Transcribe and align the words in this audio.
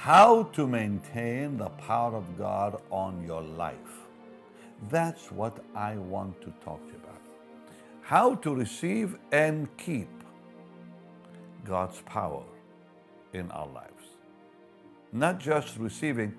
how 0.00 0.44
to 0.44 0.66
maintain 0.66 1.58
the 1.58 1.68
power 1.86 2.16
of 2.16 2.38
God 2.38 2.80
on 2.90 3.22
your 3.22 3.42
life. 3.42 4.06
That's 4.88 5.30
what 5.30 5.62
I 5.74 5.96
want 5.96 6.40
to 6.40 6.50
talk 6.64 6.82
to 6.86 6.92
you 6.92 6.98
about. 7.04 7.20
How 8.00 8.36
to 8.36 8.54
receive 8.54 9.18
and 9.30 9.68
keep 9.76 10.08
God's 11.66 12.00
power 12.06 12.44
in 13.34 13.50
our 13.50 13.66
lives. 13.66 14.06
Not 15.12 15.38
just 15.38 15.76
receiving, 15.76 16.34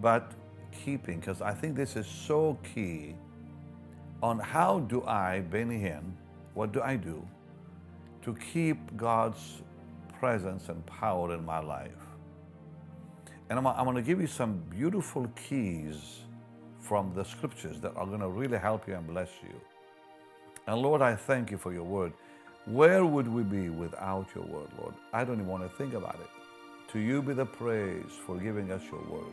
but 0.00 0.32
keeping, 0.72 1.20
because 1.20 1.40
I 1.40 1.54
think 1.54 1.76
this 1.76 1.94
is 1.94 2.08
so 2.08 2.58
key 2.74 3.14
on 4.20 4.40
how 4.40 4.80
do 4.80 5.04
I, 5.04 5.42
Benny 5.42 5.78
Hinn, 5.78 6.10
what 6.54 6.72
do 6.72 6.82
I 6.82 6.96
do 6.96 7.24
to 8.22 8.34
keep 8.52 8.96
God's 8.96 9.62
presence 10.18 10.70
and 10.70 10.84
power 10.86 11.32
in 11.32 11.44
my 11.44 11.60
life? 11.60 12.05
And 13.48 13.58
I'm, 13.58 13.66
I'm 13.66 13.84
going 13.84 13.96
to 13.96 14.02
give 14.02 14.20
you 14.20 14.26
some 14.26 14.62
beautiful 14.70 15.28
keys 15.48 16.20
from 16.80 17.12
the 17.14 17.24
scriptures 17.24 17.80
that 17.80 17.94
are 17.96 18.06
going 18.06 18.20
to 18.20 18.28
really 18.28 18.58
help 18.58 18.88
you 18.88 18.94
and 18.94 19.06
bless 19.06 19.30
you. 19.42 19.60
And 20.66 20.80
Lord, 20.80 21.02
I 21.02 21.14
thank 21.14 21.50
you 21.50 21.58
for 21.58 21.72
your 21.72 21.84
word. 21.84 22.12
Where 22.66 23.04
would 23.04 23.28
we 23.28 23.42
be 23.42 23.68
without 23.68 24.28
your 24.34 24.44
word, 24.44 24.68
Lord? 24.78 24.94
I 25.12 25.24
don't 25.24 25.36
even 25.36 25.46
want 25.46 25.62
to 25.62 25.76
think 25.76 25.94
about 25.94 26.16
it. 26.16 26.92
To 26.92 26.98
you 26.98 27.22
be 27.22 27.34
the 27.34 27.46
praise 27.46 28.12
for 28.26 28.36
giving 28.36 28.72
us 28.72 28.82
your 28.90 29.02
word. 29.08 29.32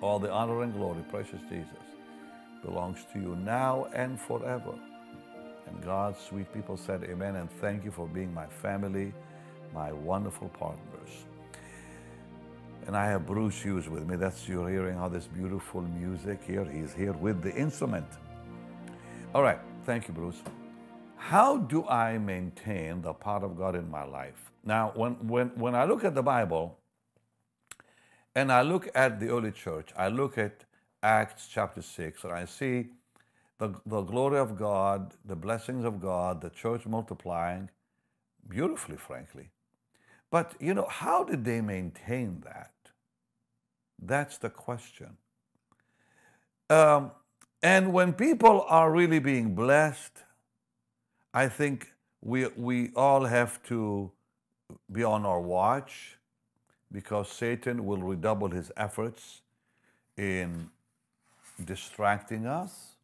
All 0.00 0.18
the 0.18 0.30
honor 0.30 0.62
and 0.62 0.72
glory, 0.72 1.02
precious 1.10 1.40
Jesus, 1.48 1.72
belongs 2.64 3.04
to 3.12 3.20
you 3.20 3.36
now 3.36 3.88
and 3.94 4.20
forever. 4.20 4.74
And 5.66 5.82
God's 5.84 6.18
sweet 6.20 6.52
people 6.52 6.76
said, 6.76 7.02
Amen, 7.04 7.36
and 7.36 7.50
thank 7.60 7.84
you 7.84 7.90
for 7.90 8.06
being 8.06 8.32
my 8.32 8.46
family, 8.46 9.12
my 9.74 9.92
wonderful 9.92 10.48
partners. 10.50 11.26
And 12.86 12.96
I 12.96 13.06
have 13.06 13.26
Bruce 13.26 13.60
Hughes 13.60 13.88
with 13.88 14.06
me. 14.06 14.14
That's 14.14 14.48
you're 14.48 14.68
hearing 14.70 14.96
all 14.96 15.10
this 15.10 15.26
beautiful 15.26 15.82
music 15.82 16.40
here. 16.46 16.64
He's 16.64 16.94
here 16.94 17.12
with 17.12 17.42
the 17.42 17.52
instrument. 17.54 18.06
All 19.34 19.42
right, 19.42 19.58
thank 19.84 20.06
you, 20.06 20.14
Bruce. 20.14 20.40
How 21.16 21.56
do 21.56 21.84
I 21.88 22.18
maintain 22.18 23.02
the 23.02 23.12
power 23.12 23.44
of 23.44 23.58
God 23.58 23.74
in 23.74 23.90
my 23.90 24.04
life? 24.04 24.52
Now, 24.64 24.92
when, 24.94 25.14
when, 25.26 25.48
when 25.56 25.74
I 25.74 25.84
look 25.84 26.04
at 26.04 26.14
the 26.14 26.22
Bible 26.22 26.78
and 28.36 28.52
I 28.52 28.62
look 28.62 28.88
at 28.94 29.18
the 29.18 29.30
early 29.30 29.50
church, 29.50 29.90
I 29.96 30.06
look 30.06 30.38
at 30.38 30.64
Acts 31.02 31.48
chapter 31.48 31.82
6, 31.82 32.22
and 32.22 32.32
I 32.32 32.44
see 32.44 32.86
the, 33.58 33.74
the 33.84 34.02
glory 34.02 34.38
of 34.38 34.56
God, 34.56 35.14
the 35.24 35.36
blessings 35.36 35.84
of 35.84 36.00
God, 36.00 36.40
the 36.40 36.50
church 36.50 36.86
multiplying 36.86 37.68
beautifully, 38.48 38.96
frankly. 38.96 39.50
But, 40.30 40.54
you 40.60 40.74
know, 40.74 40.86
how 40.88 41.24
did 41.24 41.44
they 41.44 41.60
maintain 41.60 42.42
that? 42.44 42.70
That's 44.00 44.38
the 44.38 44.50
question. 44.50 45.16
Um, 46.68 47.12
and 47.62 47.92
when 47.92 48.12
people 48.12 48.64
are 48.68 48.90
really 48.90 49.18
being 49.18 49.54
blessed, 49.54 50.22
I 51.32 51.48
think 51.48 51.92
we, 52.20 52.46
we 52.56 52.90
all 52.94 53.24
have 53.24 53.62
to 53.64 54.10
be 54.90 55.04
on 55.04 55.24
our 55.24 55.40
watch 55.40 56.18
because 56.92 57.28
Satan 57.28 57.84
will 57.86 58.02
redouble 58.02 58.50
his 58.50 58.72
efforts 58.76 59.42
in 60.16 60.70
distracting 61.64 62.46
us 62.46 62.96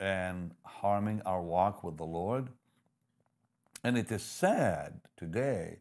and 0.00 0.52
harming 0.64 1.22
our 1.26 1.42
walk 1.42 1.82
with 1.82 1.96
the 1.96 2.04
Lord. 2.04 2.48
And 3.82 3.96
it 3.96 4.10
is 4.10 4.22
sad 4.22 5.00
today 5.16 5.78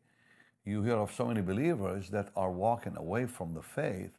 you 0.67 0.83
hear 0.83 0.97
of 0.97 1.13
so 1.13 1.25
many 1.25 1.41
believers 1.41 2.09
that 2.09 2.29
are 2.35 2.51
walking 2.51 2.97
away 2.97 3.25
from 3.25 3.53
the 3.53 3.61
faith 3.61 4.11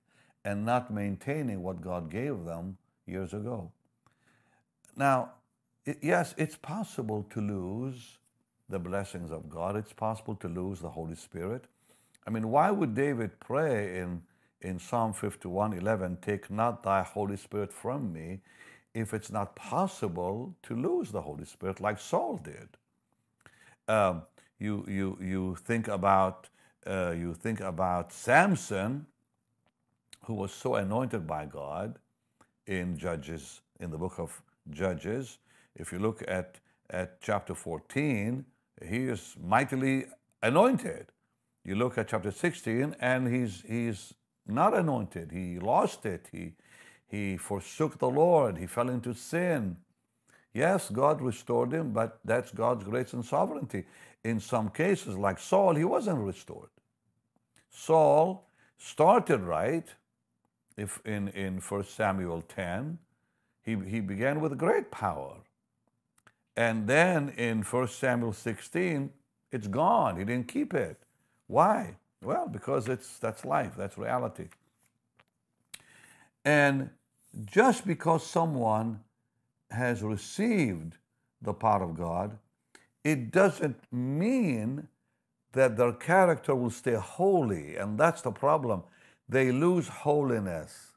and 0.44 0.64
not 0.64 0.91
maintaining 0.91 1.62
what 1.62 1.81
God 1.82 2.10
gave 2.10 2.44
them 2.44 2.78
years 3.06 3.34
ago. 3.34 3.70
Now, 4.97 5.32
yes, 6.00 6.34
it's 6.38 6.56
possible 6.56 7.26
to 7.31 7.41
lose 7.41 8.19
the 8.69 8.78
blessings 8.78 9.31
of 9.31 9.48
God. 9.50 9.76
It's 9.76 9.92
possible 9.92 10.34
to 10.37 10.48
lose 10.48 10.81
the 10.81 10.88
Holy 10.88 11.14
Spirit. 11.14 11.66
I 12.26 12.31
mean, 12.31 12.50
why 12.50 12.70
would 12.70 12.94
David 12.94 13.38
pray 13.41 13.98
in, 13.98 14.22
in 14.62 14.78
Psalm 14.78 15.12
51 15.12 15.75
11, 15.75 16.19
Take 16.22 16.50
not 16.50 16.82
thy 16.82 17.03
Holy 17.03 17.37
Spirit 17.37 17.72
from 17.72 18.12
me, 18.12 18.41
if 18.94 19.12
it's 19.12 19.31
not 19.31 19.54
possible 19.54 20.54
to 20.62 20.75
lose 20.75 21.10
the 21.10 21.20
Holy 21.20 21.44
Spirit 21.44 21.81
like 21.81 21.98
Saul 21.98 22.38
did? 22.42 22.69
Um, 23.87 24.22
you, 24.58 24.84
you, 24.88 25.19
you 25.20 25.56
think 25.56 25.88
about 25.88 26.48
uh, 26.86 27.10
you 27.10 27.34
think 27.34 27.60
about 27.60 28.12
Samson, 28.12 29.06
who 30.24 30.34
was 30.34 30.52
so 30.52 30.76
anointed 30.76 31.26
by 31.26 31.44
God 31.44 31.98
in 32.66 32.96
Judges, 32.96 33.60
in 33.78 33.91
the 33.91 33.98
book 33.98 34.19
of 34.19 34.41
Judges. 34.70 35.38
If 35.76 35.92
you 35.92 35.98
look 35.98 36.22
at, 36.26 36.60
at 36.88 37.20
chapter 37.20 37.54
14, 37.54 38.44
he 38.86 39.04
is 39.04 39.36
mightily 39.42 40.06
anointed. 40.42 41.08
You 41.64 41.75
look 41.75 41.98
at 41.98 42.08
chapter 42.08 42.30
16, 42.30 42.96
and 43.00 43.28
he's, 43.28 43.62
he's 43.69 44.14
not 44.46 44.75
anointed. 44.75 45.30
He 45.30 45.58
lost 45.58 46.06
it. 46.06 46.28
He, 46.32 46.52
he 47.06 47.36
forsook 47.36 47.98
the 47.98 48.08
Lord. 48.08 48.56
He 48.56 48.66
fell 48.66 48.88
into 48.88 49.12
sin. 49.12 49.76
Yes, 50.58 50.91
God 50.91 51.20
restored 51.20 51.72
him, 51.72 51.92
but 51.92 52.19
that's 52.24 52.50
God's 52.50 52.82
grace 52.82 53.12
and 53.12 53.24
sovereignty. 53.24 53.84
In 54.24 54.41
some 54.41 54.70
cases, 54.70 55.16
like 55.16 55.38
Saul, 55.38 55.76
he 55.76 55.84
wasn't 55.84 56.19
restored. 56.19 56.70
Saul 57.70 58.48
started 58.76 59.42
right 59.42 59.86
if 60.76 61.00
in, 61.04 61.28
in 61.28 61.58
1 61.58 61.84
Samuel 61.84 62.42
10. 62.42 62.98
He, 63.62 63.76
he 63.86 64.00
began 64.00 64.41
with 64.41 64.58
great 64.58 64.91
power. 64.91 65.36
And 66.56 66.88
then 66.88 67.28
in 67.36 67.62
1 67.62 67.88
Samuel 67.88 68.32
16, 68.32 69.10
it's 69.52 69.69
gone. 69.69 70.19
He 70.19 70.25
didn't 70.25 70.48
keep 70.48 70.75
it. 70.75 70.98
Why? 71.46 71.94
Well, 72.20 72.48
because 72.48 72.88
it's 72.88 73.20
that's 73.20 73.44
life, 73.44 73.75
that's 73.76 73.96
reality. 73.96 74.48
And 76.44 76.90
just 77.44 77.86
because 77.86 78.26
someone 78.26 79.00
has 79.71 80.03
received 80.03 80.97
the 81.43 81.53
power 81.53 81.83
of 81.83 81.97
God, 81.97 82.39
it 83.05 83.31
doesn't 83.31 83.79
mean 83.93 84.89
that 85.53 85.77
their 85.77 85.93
character 85.93 86.55
will 86.55 86.71
stay 86.71 86.95
holy. 86.95 87.77
And 87.77 87.99
that's 87.99 88.23
the 88.23 88.31
problem. 88.33 88.83
They 89.29 89.53
lose 89.53 89.89
holiness. 89.89 90.93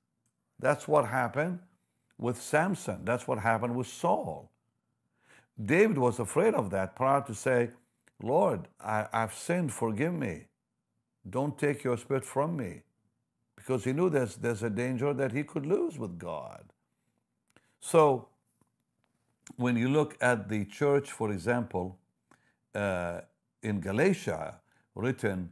That's 0.60 0.88
what 0.88 1.06
happened 1.08 1.60
with 2.18 2.42
Samson. 2.42 3.04
That's 3.04 3.28
what 3.28 3.40
happened 3.40 3.76
with 3.76 3.88
Saul. 3.88 4.50
David 5.64 5.98
was 5.98 6.20
afraid 6.20 6.54
of 6.54 6.70
that 6.72 6.96
prior 6.96 7.22
to 7.22 7.34
say, 7.36 7.72
Lord, 8.22 8.68
I, 8.80 9.08
have 9.12 9.34
sinned, 9.34 9.74
forgive 9.74 10.14
me. 10.14 10.46
Don't 11.30 11.58
take 11.58 11.84
your 11.84 11.98
spirit 11.98 12.26
from 12.26 12.56
me. 12.58 12.82
Because 13.56 13.84
he 13.84 13.94
knew 13.94 14.10
there's, 14.10 14.36
there's 14.38 14.64
a 14.64 14.70
danger 14.70 15.14
that 15.14 15.32
he 15.32 15.44
could 15.44 15.66
lose 15.66 15.98
with 15.98 16.18
God. 16.18 16.64
So, 17.80 18.28
when 19.58 19.76
you 19.76 19.90
look 19.90 20.18
at 20.22 20.50
the 20.50 20.66
church, 20.66 21.12
for 21.12 21.32
example, 21.32 21.98
uh, 22.76 23.22
in 23.64 23.80
Galatia, 23.80 24.56
written 24.96 25.50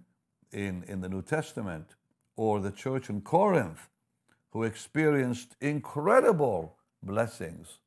in, 0.52 0.84
in 0.88 1.02
the 1.02 1.10
New 1.10 1.22
Testament, 1.22 1.96
or 2.36 2.60
the 2.60 2.72
church 2.72 3.10
in 3.10 3.22
Corinth, 3.22 3.90
who 4.52 4.64
experienced 4.64 5.56
incredible 5.62 6.78
blessings, 7.04 7.80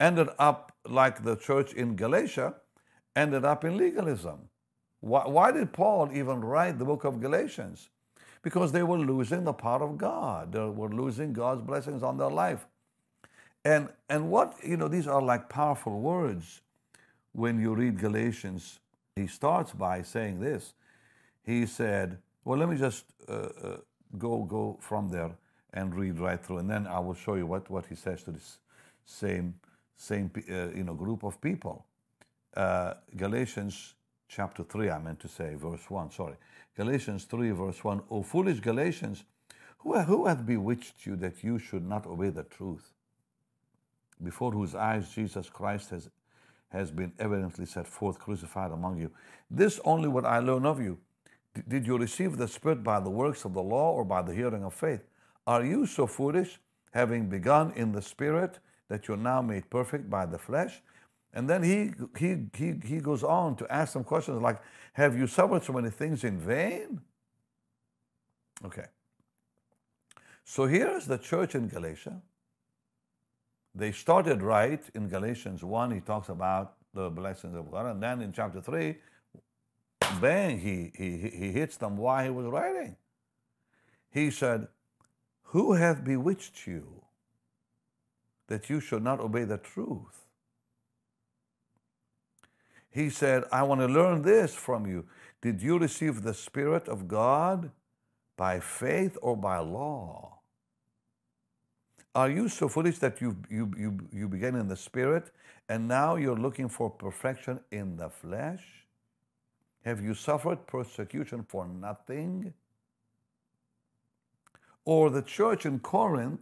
ended 0.00 0.28
up 0.38 0.72
like 0.86 1.22
the 1.24 1.36
church 1.36 1.72
in 1.72 1.96
Galatia, 1.96 2.54
ended 3.16 3.44
up 3.44 3.64
in 3.64 3.76
legalism. 3.76 4.48
Why, 5.00 5.26
why 5.26 5.52
did 5.52 5.72
Paul 5.72 6.10
even 6.12 6.40
write 6.40 6.78
the 6.78 6.84
book 6.84 7.04
of 7.04 7.20
Galatians? 7.20 7.90
Because 8.42 8.72
they 8.72 8.82
were 8.82 8.98
losing 8.98 9.44
the 9.44 9.52
power 9.52 9.82
of 9.82 9.98
God. 9.98 10.52
They 10.52 10.60
were 10.60 10.88
losing 10.88 11.32
God's 11.32 11.62
blessings 11.62 12.02
on 12.02 12.16
their 12.16 12.30
life. 12.30 12.66
And, 13.68 13.90
and 14.08 14.30
what, 14.30 14.54
you 14.64 14.78
know, 14.78 14.88
these 14.88 15.06
are 15.06 15.20
like 15.20 15.50
powerful 15.50 16.00
words 16.00 16.62
when 17.32 17.60
you 17.60 17.74
read 17.74 17.98
Galatians 17.98 18.78
he 19.14 19.26
starts 19.26 19.72
by 19.72 20.00
saying 20.00 20.40
this. 20.40 20.72
He 21.44 21.66
said, 21.66 22.16
well, 22.44 22.58
let 22.58 22.70
me 22.70 22.78
just 22.78 23.04
uh, 23.28 23.32
uh, 23.32 23.76
go, 24.16 24.44
go 24.44 24.78
from 24.80 25.10
there 25.10 25.32
and 25.74 25.94
read 25.94 26.18
right 26.18 26.42
through, 26.42 26.58
and 26.58 26.70
then 26.70 26.86
I 26.86 26.98
will 27.00 27.14
show 27.14 27.34
you 27.34 27.46
what, 27.46 27.68
what 27.68 27.84
he 27.84 27.94
says 27.94 28.22
to 28.22 28.30
this 28.30 28.58
same, 29.04 29.54
same 29.96 30.30
uh, 30.36 30.68
you 30.74 30.84
know, 30.84 30.94
group 30.94 31.22
of 31.22 31.38
people. 31.42 31.84
Uh, 32.56 32.94
Galatians 33.16 33.96
chapter 34.28 34.62
3, 34.62 34.88
I 34.88 34.98
meant 34.98 35.20
to 35.20 35.28
say, 35.28 35.56
verse 35.56 35.90
1, 35.90 36.12
sorry. 36.12 36.36
Galatians 36.74 37.24
3, 37.24 37.50
verse 37.50 37.84
1, 37.84 38.00
O 38.10 38.22
foolish 38.22 38.60
Galatians, 38.60 39.24
who, 39.80 39.98
who 40.00 40.24
hath 40.24 40.46
bewitched 40.46 41.04
you 41.04 41.16
that 41.16 41.44
you 41.44 41.58
should 41.58 41.86
not 41.86 42.06
obey 42.06 42.30
the 42.30 42.44
truth? 42.44 42.94
Before 44.22 44.50
whose 44.50 44.74
eyes 44.74 45.10
Jesus 45.10 45.48
Christ 45.48 45.90
has 45.90 46.10
has 46.70 46.90
been 46.90 47.12
evidently 47.18 47.66
set 47.66 47.86
forth 47.86 48.18
crucified 48.18 48.72
among 48.72 48.98
you. 48.98 49.10
This 49.50 49.80
only 49.84 50.08
what 50.08 50.24
I 50.24 50.38
learn 50.38 50.66
of 50.66 50.80
you, 50.80 50.98
Did 51.66 51.86
you 51.86 51.98
receive 51.98 52.36
the 52.36 52.46
Spirit 52.46 52.84
by 52.84 53.00
the 53.00 53.10
works 53.10 53.44
of 53.44 53.54
the 53.54 53.62
law 53.62 53.92
or 53.92 54.04
by 54.04 54.22
the 54.22 54.34
hearing 54.34 54.64
of 54.64 54.74
faith? 54.74 55.00
Are 55.46 55.64
you 55.64 55.86
so 55.86 56.06
foolish, 56.06 56.60
having 56.92 57.28
begun 57.28 57.72
in 57.74 57.92
the 57.92 58.02
Spirit, 58.02 58.58
that 58.88 59.08
you're 59.08 59.16
now 59.16 59.42
made 59.42 59.68
perfect 59.70 60.08
by 60.08 60.26
the 60.26 60.38
flesh? 60.38 60.82
And 61.32 61.48
then 61.48 61.62
he, 61.62 61.92
he, 62.16 62.46
he, 62.56 62.74
he 62.84 63.00
goes 63.00 63.24
on 63.24 63.56
to 63.56 63.72
ask 63.72 63.92
some 63.92 64.04
questions 64.04 64.40
like, 64.40 64.60
Have 64.92 65.16
you 65.16 65.26
suffered 65.26 65.64
so 65.64 65.72
many 65.72 65.90
things 65.90 66.22
in 66.22 66.38
vain? 66.38 67.00
Okay. 68.64 68.86
So 70.44 70.66
here's 70.66 71.06
the 71.06 71.18
church 71.18 71.54
in 71.54 71.68
Galatia. 71.68 72.20
They 73.74 73.92
started 73.92 74.42
right 74.42 74.82
in 74.94 75.08
Galatians 75.08 75.62
1, 75.62 75.90
he 75.92 76.00
talks 76.00 76.28
about 76.28 76.74
the 76.94 77.10
blessings 77.10 77.54
of 77.56 77.70
God. 77.70 77.86
And 77.86 78.02
then 78.02 78.20
in 78.20 78.32
chapter 78.32 78.60
3, 78.60 78.96
bang, 80.20 80.58
he, 80.58 80.92
he, 80.96 81.28
he 81.28 81.52
hits 81.52 81.76
them 81.76 81.96
while 81.96 82.24
he 82.24 82.30
was 82.30 82.46
writing. 82.46 82.96
He 84.10 84.30
said, 84.30 84.68
Who 85.44 85.74
hath 85.74 86.04
bewitched 86.04 86.66
you 86.66 87.02
that 88.48 88.70
you 88.70 88.80
should 88.80 89.02
not 89.02 89.20
obey 89.20 89.44
the 89.44 89.58
truth? 89.58 90.26
He 92.90 93.10
said, 93.10 93.44
I 93.52 93.62
want 93.62 93.80
to 93.80 93.86
learn 93.86 94.22
this 94.22 94.54
from 94.54 94.86
you. 94.86 95.04
Did 95.40 95.62
you 95.62 95.78
receive 95.78 96.22
the 96.22 96.34
Spirit 96.34 96.88
of 96.88 97.06
God 97.06 97.70
by 98.36 98.60
faith 98.60 99.16
or 99.22 99.36
by 99.36 99.58
law? 99.58 100.37
Are 102.18 102.28
you 102.28 102.48
so 102.48 102.66
foolish 102.66 102.98
that 102.98 103.20
you, 103.20 103.36
you, 103.48 103.70
you, 103.78 103.98
you 104.12 104.28
began 104.28 104.56
in 104.56 104.66
the 104.66 104.74
Spirit 104.74 105.30
and 105.68 105.86
now 105.86 106.16
you're 106.16 106.36
looking 106.36 106.68
for 106.68 106.90
perfection 106.90 107.60
in 107.70 107.96
the 107.96 108.10
flesh? 108.10 108.64
Have 109.84 110.02
you 110.02 110.14
suffered 110.14 110.66
persecution 110.66 111.44
for 111.48 111.68
nothing? 111.68 112.54
Or 114.84 115.10
the 115.10 115.22
church 115.22 115.64
in 115.64 115.78
Corinth, 115.78 116.40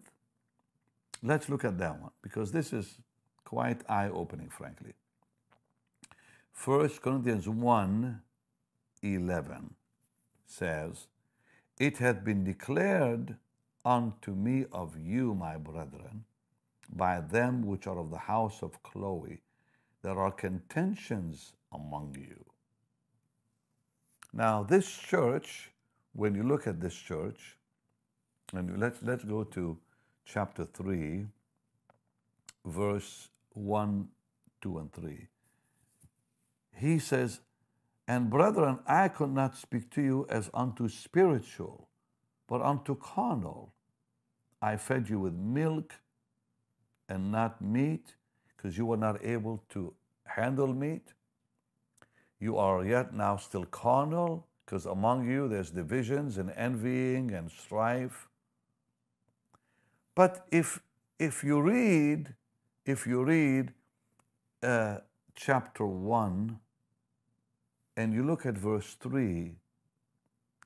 let's 1.22 1.50
look 1.50 1.62
at 1.62 1.76
that 1.76 2.00
one 2.00 2.12
because 2.22 2.52
this 2.52 2.72
is 2.72 2.96
quite 3.44 3.82
eye 3.86 4.08
opening, 4.08 4.48
frankly. 4.48 4.94
1 6.64 6.88
Corinthians 7.02 7.50
1 7.50 8.22
11 9.02 9.74
says, 10.46 11.06
It 11.78 11.98
had 11.98 12.24
been 12.24 12.44
declared 12.44 13.36
unto 13.86 14.32
me 14.32 14.66
of 14.72 14.98
you, 14.98 15.34
my 15.34 15.56
brethren, 15.56 16.24
by 16.90 17.20
them 17.20 17.64
which 17.64 17.86
are 17.86 17.98
of 17.98 18.10
the 18.10 18.18
house 18.18 18.62
of 18.62 18.82
Chloe, 18.82 19.40
there 20.02 20.18
are 20.18 20.32
contentions 20.32 21.54
among 21.72 22.16
you. 22.18 22.44
Now, 24.32 24.62
this 24.62 24.90
church, 24.90 25.70
when 26.12 26.34
you 26.34 26.42
look 26.42 26.66
at 26.66 26.80
this 26.80 26.94
church, 26.94 27.56
and 28.52 28.78
let's, 28.78 28.98
let's 29.02 29.24
go 29.24 29.44
to 29.44 29.78
chapter 30.24 30.64
3, 30.64 31.26
verse 32.64 33.28
1, 33.54 34.08
2, 34.60 34.78
and 34.78 34.92
3 34.92 35.28
he 36.76 36.98
says, 36.98 37.40
And 38.06 38.30
brethren, 38.30 38.78
I 38.86 39.08
could 39.08 39.32
not 39.32 39.56
speak 39.56 39.90
to 39.92 40.02
you 40.02 40.26
as 40.28 40.50
unto 40.52 40.88
spiritual, 40.88 41.88
but 42.46 42.62
unto 42.62 42.94
carnal. 42.94 43.72
I 44.60 44.76
fed 44.76 45.08
you 45.08 45.20
with 45.20 45.34
milk 45.34 45.94
and 47.08 47.30
not 47.30 47.60
meat, 47.60 48.14
because 48.56 48.76
you 48.76 48.86
were 48.86 48.96
not 48.96 49.24
able 49.24 49.62
to 49.70 49.94
handle 50.24 50.72
meat. 50.72 51.12
You 52.40 52.56
are 52.56 52.84
yet 52.84 53.14
now 53.14 53.36
still 53.36 53.64
carnal, 53.64 54.46
because 54.64 54.86
among 54.86 55.28
you 55.28 55.48
there's 55.48 55.70
divisions 55.70 56.38
and 56.38 56.50
envying 56.56 57.32
and 57.32 57.50
strife. 57.50 58.28
But 60.14 60.46
if 60.50 60.80
if 61.18 61.42
you 61.42 61.60
read, 61.60 62.34
if 62.84 63.06
you 63.06 63.24
read 63.24 63.72
uh, 64.62 64.98
chapter 65.34 65.86
one, 65.86 66.58
and 67.96 68.12
you 68.12 68.22
look 68.22 68.44
at 68.44 68.56
verse 68.56 68.96
3, 69.00 69.52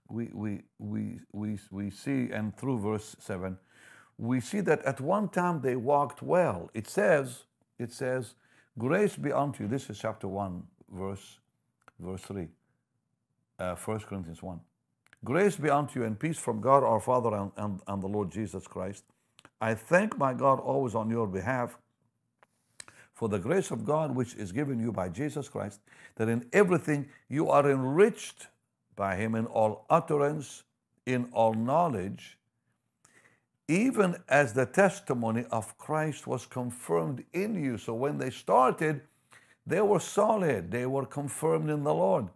we, 0.09 0.29
we, 0.33 0.63
we, 0.79 1.21
we, 1.33 1.59
we 1.71 1.91
see, 1.91 2.31
and 2.33 2.57
through 2.57 2.81
verse 2.81 3.15
7, 3.21 3.57
we 4.21 4.39
see 4.39 4.61
that 4.61 4.83
at 4.85 5.01
one 5.01 5.31
time 5.31 5.63
they 5.63 5.77
walked 5.77 6.23
well. 6.23 6.71
It 6.75 6.87
says, 6.87 7.45
it 7.79 7.91
says, 7.91 8.35
grace 8.79 9.17
be 9.17 9.33
unto 9.33 9.63
you. 9.65 9.69
This 9.69 9.89
is 9.89 9.99
chapter 9.99 10.29
1, 10.29 10.63
verse, 10.93 11.39
verse 11.99 12.21
3, 12.23 12.49
uh, 13.59 13.77
1 13.77 14.01
Corinthians 14.01 14.43
1. 14.43 14.61
Grace 15.25 15.57
be 15.57 15.71
unto 15.71 16.01
you 16.01 16.07
and 16.07 16.21
peace 16.21 16.39
from 16.39 16.61
God 16.61 16.85
our 16.85 17.01
Father 17.01 17.35
and, 17.35 17.51
and, 17.57 17.81
and 17.87 18.03
the 18.03 18.07
Lord 18.07 18.31
Jesus 18.31 18.67
Christ. 18.67 19.05
I 19.59 19.73
thank 19.73 20.19
my 20.19 20.35
God 20.35 20.61
always 20.61 20.95
on 20.95 21.09
your 21.09 21.27
behalf 21.27 21.79
for 23.15 23.31
the 23.31 23.39
grace 23.39 23.71
of 23.71 23.87
God 23.87 24.15
which 24.15 24.35
is 24.35 24.53
given 24.53 24.79
you 24.79 24.93
by 24.93 25.09
Jesus 25.09 25.49
Christ, 25.49 25.81
that 26.17 26.29
in 26.29 26.47
everything 26.53 27.09
you 27.31 27.49
are 27.49 27.71
enriched 27.71 28.49
by 28.97 29.17
Him 29.17 29.35
in 29.35 29.47
all 29.47 29.87
utterance, 29.89 30.65
in 31.07 31.29
all 31.33 31.55
knowledge, 31.55 32.37
even 33.71 34.17
as 34.29 34.53
the 34.53 34.67
testimony 34.67 35.45
of 35.53 35.79
Christ 35.79 36.27
was 36.27 36.45
confirmed 36.45 37.25
in 37.33 37.55
you. 37.55 37.79
So 37.79 37.95
when 37.95 38.19
they 38.19 38.31
started, 38.31 39.03
they 39.65 39.81
were 39.81 40.01
solid, 40.01 40.73
they 40.73 40.87
were 40.87 41.07
confirmed 41.07 41.71
in 41.71 41.85
the 41.85 41.95
Lord. 41.95 42.27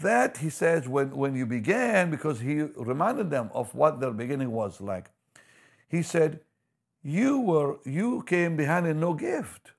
That, 0.00 0.36
he 0.36 0.50
says, 0.50 0.86
when, 0.86 1.10
when 1.10 1.34
you 1.34 1.46
began, 1.46 2.12
because 2.12 2.38
he 2.38 2.62
reminded 2.76 3.28
them 3.28 3.50
of 3.52 3.74
what 3.74 3.98
their 3.98 4.12
beginning 4.12 4.52
was 4.52 4.80
like, 4.80 5.10
he 5.88 6.02
said, 6.02 6.40
you 7.02 7.40
were 7.40 7.78
you 7.84 8.22
came 8.22 8.56
behind 8.56 8.86
in 8.86 9.00
no 9.00 9.14
gift, 9.14 9.72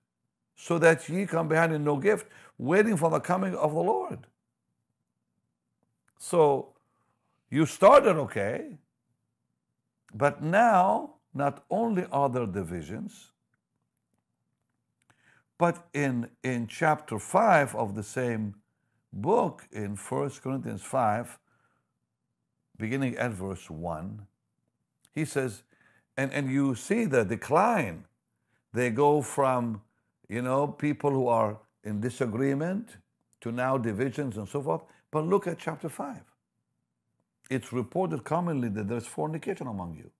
so 0.55 0.79
that 0.79 1.07
ye 1.07 1.25
come 1.27 1.47
behind 1.47 1.73
in 1.73 1.83
no 1.85 1.95
gift, 1.95 2.25
waiting 2.57 2.97
for 2.97 3.09
the 3.09 3.19
coming 3.19 3.55
of 3.55 3.73
the 3.73 3.79
Lord. 3.79 4.19
So 6.17 6.73
you 7.49 7.65
started 7.65 8.17
okay, 8.17 8.79
but 10.13 10.41
now 10.41 11.15
not 11.33 11.63
only 11.69 12.05
are 12.11 12.29
there 12.29 12.45
divisions, 12.45 13.31
but 15.57 15.87
in, 15.93 16.29
in 16.43 16.67
chapter 16.67 17.19
5 17.19 17.75
of 17.75 17.95
the 17.95 18.03
same 18.03 18.55
book, 19.11 19.67
in 19.71 19.95
1 19.95 20.29
Corinthians 20.41 20.81
5, 20.81 21.37
beginning 22.77 23.17
at 23.17 23.31
verse 23.31 23.69
1, 23.69 24.25
he 25.13 25.25
says, 25.25 25.63
and, 26.15 26.31
and 26.31 26.49
you 26.49 26.75
see 26.75 27.05
the 27.05 27.23
decline. 27.23 28.05
They 28.73 28.89
go 28.89 29.21
from, 29.21 29.81
you 30.27 30.41
know, 30.41 30.67
people 30.67 31.11
who 31.11 31.27
are 31.27 31.59
in 31.83 31.99
disagreement 31.99 32.97
to 33.41 33.51
now 33.51 33.77
divisions 33.77 34.37
and 34.37 34.47
so 34.47 34.61
forth. 34.61 34.81
But 35.11 35.25
look 35.25 35.47
at 35.47 35.57
chapter 35.57 35.89
5. 35.89 36.17
It's 37.49 37.73
reported 37.73 38.23
commonly 38.23 38.69
that 38.69 38.87
there's 38.87 39.07
fornication 39.07 39.67
among 39.67 39.95
you. 39.95 40.11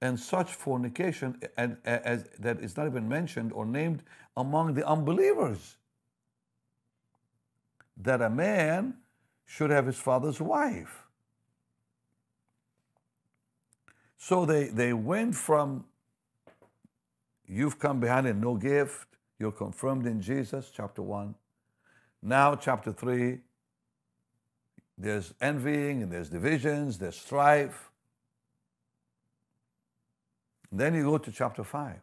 And 0.00 0.18
such 0.20 0.52
fornication 0.52 1.40
as, 1.56 1.70
as, 1.84 2.24
that 2.38 2.60
is 2.60 2.76
not 2.76 2.86
even 2.86 3.08
mentioned 3.08 3.52
or 3.52 3.64
named 3.64 4.02
among 4.36 4.74
the 4.74 4.86
unbelievers. 4.86 5.76
That 7.96 8.20
a 8.20 8.30
man 8.30 8.94
should 9.46 9.70
have 9.70 9.86
his 9.86 9.96
father's 9.96 10.40
wife 10.40 11.04
So 14.24 14.46
they, 14.46 14.68
they 14.68 14.94
went 14.94 15.34
from 15.34 15.84
you've 17.46 17.78
come 17.78 18.00
behind 18.00 18.26
in 18.26 18.40
no 18.40 18.56
gift, 18.56 19.06
you're 19.38 19.52
confirmed 19.52 20.06
in 20.06 20.22
Jesus, 20.22 20.72
chapter 20.74 21.02
1. 21.02 21.34
Now, 22.22 22.54
chapter 22.54 22.90
3, 22.90 23.40
there's 24.96 25.34
envying 25.40 26.02
and 26.02 26.12
there's 26.12 26.28
divisions, 26.28 26.98
there's 26.98 27.16
strife. 27.16 27.90
Then 30.70 30.94
you 30.94 31.04
go 31.04 31.18
to 31.18 31.30
chapter 31.30 31.64
5, 31.64 31.96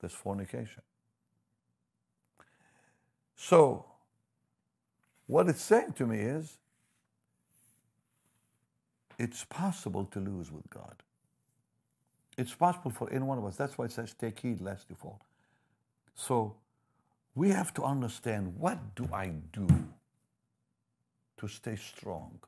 there's 0.00 0.12
fornication. 0.12 0.82
So, 3.36 3.84
what 5.26 5.48
it's 5.48 5.62
saying 5.62 5.92
to 5.94 6.06
me 6.06 6.18
is 6.18 6.58
it's 9.18 9.44
possible 9.44 10.04
to 10.06 10.20
lose 10.20 10.50
with 10.50 10.68
God. 10.70 10.94
It's 12.36 12.54
possible 12.54 12.90
for 12.90 13.08
any 13.10 13.24
one 13.24 13.38
of 13.38 13.44
us. 13.44 13.56
That's 13.56 13.78
why 13.78 13.86
it 13.86 13.92
says, 13.92 14.14
take 14.14 14.40
heed 14.40 14.60
lest 14.60 14.90
you 14.90 14.96
fall. 14.96 15.20
So 16.14 16.56
we 17.34 17.50
have 17.50 17.72
to 17.74 17.82
understand 17.82 18.54
what 18.58 18.94
do 18.94 19.08
I 19.12 19.32
do 19.52 19.68
to 21.46 21.52
stay 21.52 21.76
strong? 21.76 22.38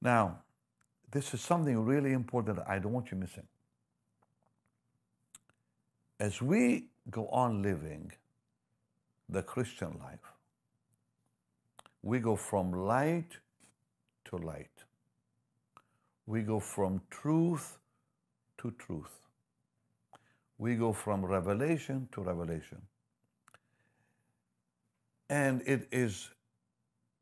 Now, 0.00 0.38
this 1.10 1.32
is 1.34 1.40
something 1.40 1.78
really 1.84 2.12
important 2.12 2.58
I 2.66 2.78
don't 2.78 2.92
want 2.92 3.10
you 3.10 3.16
missing. 3.16 3.46
As 6.18 6.42
we 6.42 6.86
go 7.10 7.26
on 7.28 7.62
living 7.62 8.12
the 9.28 9.42
Christian 9.42 9.98
life, 9.98 10.32
we 12.02 12.18
go 12.18 12.36
from 12.36 12.72
light 12.72 13.38
to 14.26 14.36
light. 14.36 14.70
We 16.26 16.42
go 16.42 16.60
from 16.60 17.00
truth 17.10 17.78
to 18.58 18.72
truth. 18.72 19.20
We 20.58 20.76
go 20.76 20.92
from 20.92 21.24
revelation 21.24 22.08
to 22.12 22.22
revelation. 22.22 22.82
And 25.28 25.62
it 25.66 25.88
is, 25.90 26.30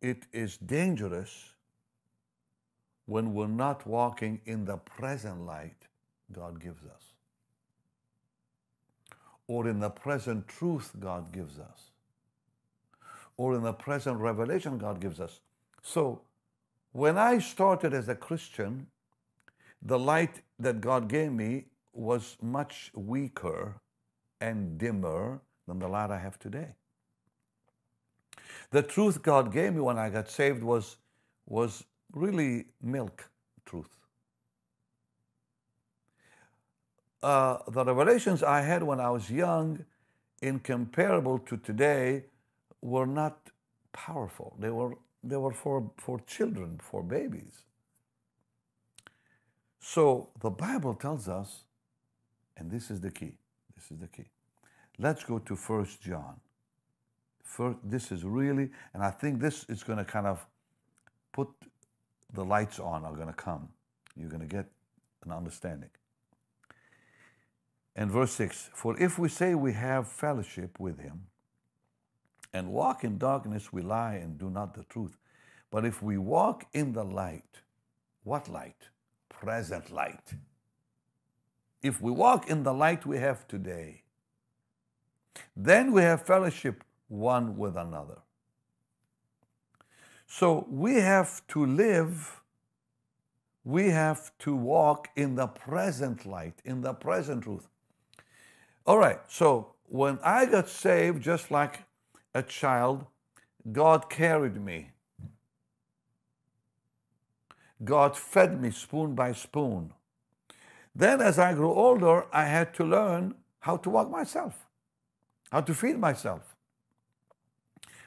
it 0.00 0.26
is 0.32 0.56
dangerous 0.56 1.54
when 3.06 3.34
we're 3.34 3.46
not 3.46 3.86
walking 3.86 4.40
in 4.44 4.64
the 4.64 4.76
present 4.76 5.44
light 5.44 5.88
God 6.32 6.60
gives 6.60 6.84
us, 6.84 7.12
or 9.46 9.68
in 9.68 9.80
the 9.80 9.90
present 9.90 10.46
truth 10.46 10.92
God 11.00 11.32
gives 11.32 11.58
us, 11.58 11.90
or 13.36 13.54
in 13.54 13.62
the 13.62 13.72
present 13.72 14.18
revelation 14.18 14.78
God 14.78 15.00
gives 15.00 15.20
us. 15.20 15.40
So, 15.82 16.22
when 16.92 17.18
I 17.18 17.38
started 17.38 17.94
as 17.94 18.08
a 18.08 18.14
Christian, 18.14 18.86
the 19.82 19.98
light 19.98 20.42
that 20.58 20.80
God 20.80 21.08
gave 21.08 21.32
me 21.32 21.66
was 21.92 22.36
much 22.40 22.90
weaker 22.94 23.80
and 24.40 24.78
dimmer 24.78 25.40
than 25.66 25.78
the 25.78 25.88
light 25.88 26.10
I 26.10 26.18
have 26.18 26.38
today. 26.38 26.74
The 28.70 28.82
truth 28.82 29.22
God 29.22 29.52
gave 29.52 29.74
me 29.74 29.80
when 29.80 29.98
I 29.98 30.10
got 30.10 30.30
saved 30.30 30.62
was, 30.62 30.96
was 31.46 31.84
really 32.12 32.66
milk 32.82 33.28
truth. 33.66 33.96
Uh, 37.22 37.58
the 37.68 37.84
revelations 37.84 38.42
I 38.42 38.62
had 38.62 38.82
when 38.82 39.00
I 39.00 39.10
was 39.10 39.30
young, 39.30 39.84
incomparable 40.40 41.38
to 41.40 41.56
today, 41.58 42.24
were 42.80 43.06
not 43.06 43.50
powerful. 43.92 44.56
They 44.58 44.70
were, 44.70 44.94
they 45.22 45.36
were 45.36 45.52
for, 45.52 45.90
for 45.98 46.20
children, 46.20 46.80
for 46.82 47.02
babies. 47.02 47.62
So 49.80 50.28
the 50.40 50.50
Bible 50.50 50.94
tells 50.94 51.28
us, 51.28 51.64
and 52.56 52.70
this 52.70 52.90
is 52.90 53.00
the 53.00 53.10
key. 53.10 53.36
This 53.74 53.90
is 53.90 53.98
the 53.98 54.08
key. 54.08 54.26
Let's 54.98 55.24
go 55.24 55.38
to 55.38 55.56
First 55.56 56.02
John. 56.02 56.40
This 57.84 58.12
is 58.12 58.24
really, 58.24 58.70
and 58.94 59.02
I 59.02 59.10
think 59.10 59.40
this 59.40 59.64
is 59.68 59.82
going 59.82 59.98
to 59.98 60.04
kind 60.04 60.26
of 60.26 60.44
put 61.32 61.48
the 62.32 62.44
lights 62.44 62.78
on 62.78 63.04
are 63.04 63.14
going 63.14 63.28
to 63.28 63.32
come. 63.32 63.68
You're 64.16 64.28
going 64.28 64.40
to 64.40 64.46
get 64.46 64.66
an 65.24 65.32
understanding. 65.32 65.90
And 67.96 68.10
verse 68.10 68.32
6 68.32 68.70
For 68.74 68.98
if 69.00 69.18
we 69.18 69.28
say 69.28 69.54
we 69.54 69.72
have 69.72 70.08
fellowship 70.08 70.78
with 70.78 70.98
him 70.98 71.26
and 72.52 72.72
walk 72.72 73.04
in 73.04 73.18
darkness, 73.18 73.72
we 73.72 73.82
lie 73.82 74.14
and 74.14 74.38
do 74.38 74.50
not 74.50 74.74
the 74.74 74.84
truth. 74.84 75.16
But 75.70 75.84
if 75.84 76.02
we 76.02 76.18
walk 76.18 76.66
in 76.72 76.92
the 76.92 77.04
light, 77.04 77.60
what 78.24 78.48
light? 78.48 78.88
Present 79.28 79.90
light. 79.90 80.34
If 81.82 82.02
we 82.02 82.10
walk 82.10 82.50
in 82.50 82.62
the 82.62 82.74
light 82.74 83.06
we 83.06 83.18
have 83.18 83.46
today, 83.48 84.02
then 85.56 85.92
we 85.92 86.02
have 86.02 86.26
fellowship 86.26 86.84
one 87.10 87.56
with 87.56 87.76
another. 87.76 88.18
So 90.26 90.66
we 90.70 90.94
have 90.94 91.46
to 91.48 91.66
live, 91.66 92.40
we 93.64 93.90
have 93.90 94.30
to 94.38 94.54
walk 94.54 95.08
in 95.16 95.34
the 95.34 95.48
present 95.48 96.24
light, 96.24 96.62
in 96.64 96.82
the 96.82 96.94
present 96.94 97.42
truth. 97.42 97.66
All 98.86 98.96
right, 98.96 99.18
so 99.26 99.74
when 99.88 100.20
I 100.22 100.46
got 100.46 100.68
saved, 100.68 101.22
just 101.22 101.50
like 101.50 101.80
a 102.32 102.42
child, 102.42 103.04
God 103.72 104.08
carried 104.08 104.56
me. 104.56 104.90
God 107.82 108.16
fed 108.16 108.60
me 108.60 108.70
spoon 108.70 109.14
by 109.14 109.32
spoon. 109.32 109.92
Then, 110.94 111.20
as 111.20 111.38
I 111.38 111.54
grew 111.54 111.72
older, 111.72 112.26
I 112.32 112.44
had 112.44 112.72
to 112.74 112.84
learn 112.84 113.34
how 113.60 113.76
to 113.78 113.90
walk 113.90 114.10
myself, 114.10 114.66
how 115.50 115.60
to 115.62 115.74
feed 115.74 115.98
myself, 115.98 116.49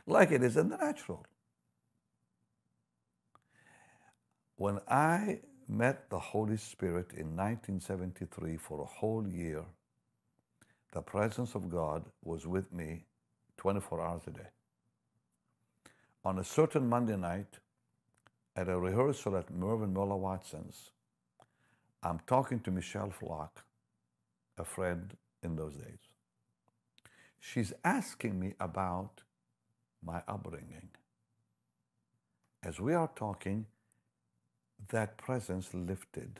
like 0.05 0.31
it 0.31 0.43
is 0.43 0.57
in 0.57 0.69
the 0.69 0.77
natural. 0.77 1.25
When 4.55 4.79
I 4.87 5.39
met 5.67 6.09
the 6.09 6.19
Holy 6.19 6.57
Spirit 6.57 7.11
in 7.11 7.35
1973 7.35 8.57
for 8.57 8.81
a 8.81 8.85
whole 8.85 9.27
year, 9.27 9.63
the 10.91 11.01
presence 11.01 11.55
of 11.55 11.69
God 11.69 12.05
was 12.23 12.45
with 12.45 12.71
me 12.71 13.05
24 13.57 14.01
hours 14.01 14.21
a 14.27 14.31
day. 14.31 14.49
On 16.23 16.39
a 16.39 16.43
certain 16.43 16.87
Monday 16.87 17.17
night, 17.17 17.59
at 18.55 18.69
a 18.69 18.77
rehearsal 18.77 19.35
at 19.35 19.51
Merv 19.51 19.81
and 19.81 19.93
Merla 19.93 20.15
Watson's, 20.15 20.91
I'm 22.03 22.19
talking 22.27 22.59
to 22.61 22.71
Michelle 22.71 23.09
Flock, 23.09 23.63
a 24.57 24.63
friend 24.63 25.15
in 25.41 25.55
those 25.55 25.73
days. 25.75 25.99
She's 27.39 27.73
asking 27.83 28.39
me 28.39 28.53
about 28.59 29.23
my 30.05 30.21
upbringing. 30.27 30.89
As 32.63 32.79
we 32.79 32.93
are 32.93 33.09
talking, 33.15 33.65
that 34.89 35.17
presence 35.17 35.73
lifted. 35.73 36.39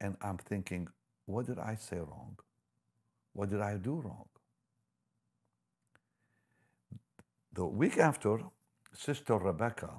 And 0.00 0.16
I'm 0.22 0.38
thinking, 0.38 0.88
what 1.26 1.46
did 1.46 1.58
I 1.58 1.74
say 1.74 1.98
wrong? 1.98 2.38
What 3.32 3.50
did 3.50 3.60
I 3.60 3.76
do 3.76 3.94
wrong? 3.94 4.26
The 7.52 7.66
week 7.66 7.98
after, 7.98 8.40
Sister 8.94 9.34
Rebecca 9.34 9.90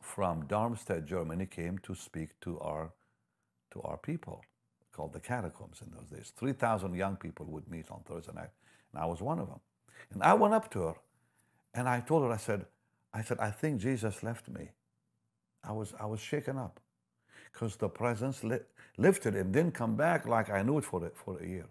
from 0.00 0.46
Darmstadt, 0.46 1.06
Germany, 1.06 1.46
came 1.46 1.78
to 1.78 1.94
speak 1.94 2.38
to 2.42 2.58
our, 2.60 2.92
to 3.72 3.80
our 3.82 3.96
people, 3.96 4.42
called 4.92 5.12
the 5.12 5.20
catacombs 5.20 5.80
in 5.82 5.92
those 5.92 6.10
days. 6.10 6.32
3,000 6.36 6.94
young 6.94 7.16
people 7.16 7.46
would 7.46 7.68
meet 7.70 7.90
on 7.90 8.02
Thursday 8.06 8.32
night, 8.34 8.50
and 8.92 9.02
I 9.02 9.06
was 9.06 9.20
one 9.22 9.38
of 9.38 9.48
them. 9.48 9.60
And 10.12 10.22
I 10.22 10.34
went 10.34 10.54
up 10.54 10.70
to 10.72 10.80
her, 10.82 10.94
and 11.74 11.88
I 11.88 12.00
told 12.00 12.24
her, 12.24 12.32
I 12.32 12.36
said, 12.36 12.66
I 13.12 13.22
said, 13.22 13.38
I 13.40 13.50
think 13.50 13.80
Jesus 13.80 14.22
left 14.22 14.48
me. 14.48 14.70
I 15.64 15.72
was, 15.72 15.94
I 16.00 16.06
was 16.06 16.20
shaken 16.20 16.56
up 16.58 16.80
because 17.52 17.76
the 17.76 17.88
presence 17.88 18.44
li- 18.44 18.58
lifted 18.98 19.34
him, 19.34 19.52
didn't 19.52 19.74
come 19.74 19.96
back 19.96 20.26
like 20.26 20.50
I 20.50 20.62
knew 20.62 20.78
it 20.78 20.84
for, 20.84 21.10
for 21.14 21.38
a 21.40 21.46
year. 21.46 21.66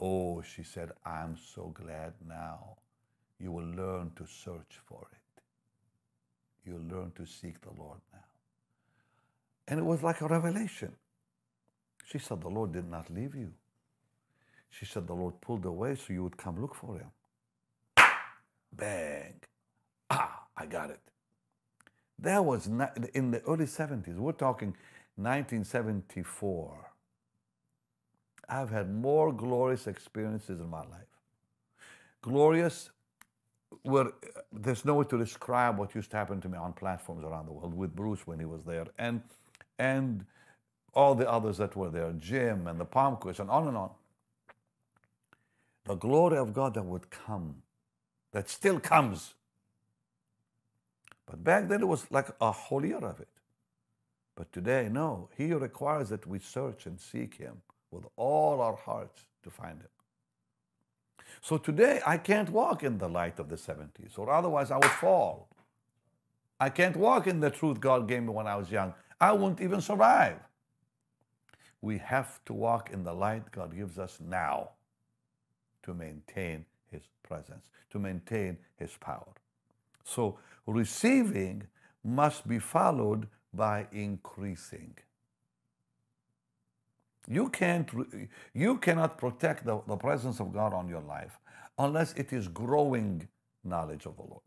Oh, 0.00 0.42
she 0.42 0.62
said, 0.62 0.90
I'm 1.04 1.36
so 1.36 1.72
glad 1.74 2.14
now. 2.26 2.76
You 3.40 3.52
will 3.52 3.66
learn 3.66 4.12
to 4.16 4.26
search 4.26 4.80
for 4.86 5.06
it. 5.12 5.42
You'll 6.66 6.88
learn 6.98 7.12
to 7.16 7.26
seek 7.26 7.60
the 7.60 7.72
Lord 7.78 7.98
now. 8.12 8.20
And 9.68 9.80
it 9.80 9.84
was 9.84 10.02
like 10.02 10.20
a 10.20 10.26
revelation. 10.28 10.92
She 12.06 12.18
said, 12.18 12.40
The 12.40 12.48
Lord 12.48 12.72
did 12.72 12.88
not 12.90 13.10
leave 13.10 13.34
you. 13.34 13.52
She 14.70 14.86
said, 14.86 15.06
The 15.06 15.14
Lord 15.14 15.40
pulled 15.40 15.66
away 15.66 15.94
so 15.96 16.12
you 16.12 16.22
would 16.24 16.36
come 16.36 16.60
look 16.60 16.74
for 16.74 16.96
him. 16.96 17.10
Bang. 18.72 19.34
Ah, 20.10 20.44
I 20.56 20.66
got 20.66 20.90
it. 20.90 21.00
That 22.18 22.44
was 22.44 22.66
in 22.66 22.78
the 23.30 23.42
early 23.46 23.66
70s. 23.66 24.16
We're 24.16 24.32
talking 24.32 24.76
1974. 25.16 26.90
I've 28.48 28.70
had 28.70 28.94
more 28.94 29.32
glorious 29.32 29.86
experiences 29.86 30.60
in 30.60 30.68
my 30.68 30.80
life. 30.80 31.06
Glorious, 32.22 32.90
where 33.82 34.12
there's 34.52 34.84
no 34.84 34.94
way 34.94 35.04
to 35.06 35.18
describe 35.18 35.78
what 35.78 35.94
used 35.94 36.10
to 36.12 36.16
happen 36.16 36.40
to 36.40 36.48
me 36.48 36.58
on 36.58 36.72
platforms 36.72 37.24
around 37.24 37.46
the 37.46 37.52
world 37.52 37.74
with 37.74 37.94
Bruce 37.94 38.26
when 38.26 38.38
he 38.38 38.46
was 38.46 38.64
there, 38.64 38.86
and 38.98 39.22
and 39.78 40.24
all 40.94 41.14
the 41.14 41.30
others 41.30 41.58
that 41.58 41.76
were 41.76 41.90
there, 41.90 42.12
Jim 42.12 42.66
and 42.66 42.80
the 42.80 42.86
Palmquist, 42.86 43.38
and 43.38 43.50
on 43.50 43.68
and 43.68 43.76
on. 43.76 43.90
The 45.84 45.94
glory 45.94 46.38
of 46.38 46.52
God 46.54 46.74
that 46.74 46.84
would 46.84 47.10
come, 47.10 47.62
that 48.32 48.48
still 48.48 48.80
comes 48.80 49.34
but 51.28 51.44
back 51.44 51.68
then 51.68 51.82
it 51.82 51.86
was 51.86 52.10
like 52.10 52.28
a 52.40 52.50
whole 52.50 52.84
year 52.84 53.04
of 53.04 53.20
it. 53.20 53.28
But 54.34 54.50
today, 54.52 54.88
no. 54.90 55.28
He 55.36 55.52
requires 55.52 56.08
that 56.08 56.26
we 56.26 56.38
search 56.38 56.86
and 56.86 56.98
seek 56.98 57.34
Him 57.34 57.60
with 57.90 58.04
all 58.16 58.60
our 58.60 58.76
hearts 58.76 59.20
to 59.42 59.50
find 59.50 59.80
Him. 59.80 59.88
So 61.42 61.58
today, 61.58 62.00
I 62.06 62.16
can't 62.16 62.48
walk 62.48 62.82
in 62.82 62.98
the 62.98 63.08
light 63.08 63.38
of 63.38 63.50
the 63.50 63.56
70s, 63.56 64.18
or 64.18 64.30
otherwise 64.30 64.70
I 64.70 64.76
would 64.76 64.86
fall. 64.86 65.48
I 66.58 66.70
can't 66.70 66.96
walk 66.96 67.26
in 67.26 67.40
the 67.40 67.50
truth 67.50 67.78
God 67.78 68.08
gave 68.08 68.22
me 68.22 68.30
when 68.30 68.46
I 68.46 68.56
was 68.56 68.70
young. 68.70 68.94
I 69.20 69.32
won't 69.32 69.60
even 69.60 69.80
survive. 69.80 70.38
We 71.82 71.98
have 71.98 72.42
to 72.46 72.54
walk 72.54 72.90
in 72.90 73.04
the 73.04 73.12
light 73.12 73.52
God 73.52 73.76
gives 73.76 73.98
us 73.98 74.18
now 74.20 74.70
to 75.82 75.94
maintain 75.94 76.64
His 76.90 77.02
presence, 77.22 77.66
to 77.92 77.98
maintain 77.98 78.58
His 78.78 78.92
power. 79.00 79.32
So 80.04 80.38
receiving 80.66 81.64
must 82.04 82.48
be 82.48 82.58
followed 82.60 83.28
by 83.54 83.88
increasing. 83.92 84.96
You, 87.28 87.50
can't, 87.50 87.90
you 88.54 88.78
cannot 88.78 89.18
protect 89.18 89.66
the, 89.66 89.82
the 89.86 89.96
presence 89.96 90.40
of 90.40 90.52
God 90.52 90.74
on 90.74 90.88
your 90.88 91.02
life 91.02 91.38
unless 91.78 92.14
it 92.14 92.32
is 92.32 92.48
growing 92.48 93.28
knowledge 93.64 94.06
of 94.06 94.16
the 94.16 94.22
Lord. 94.24 94.42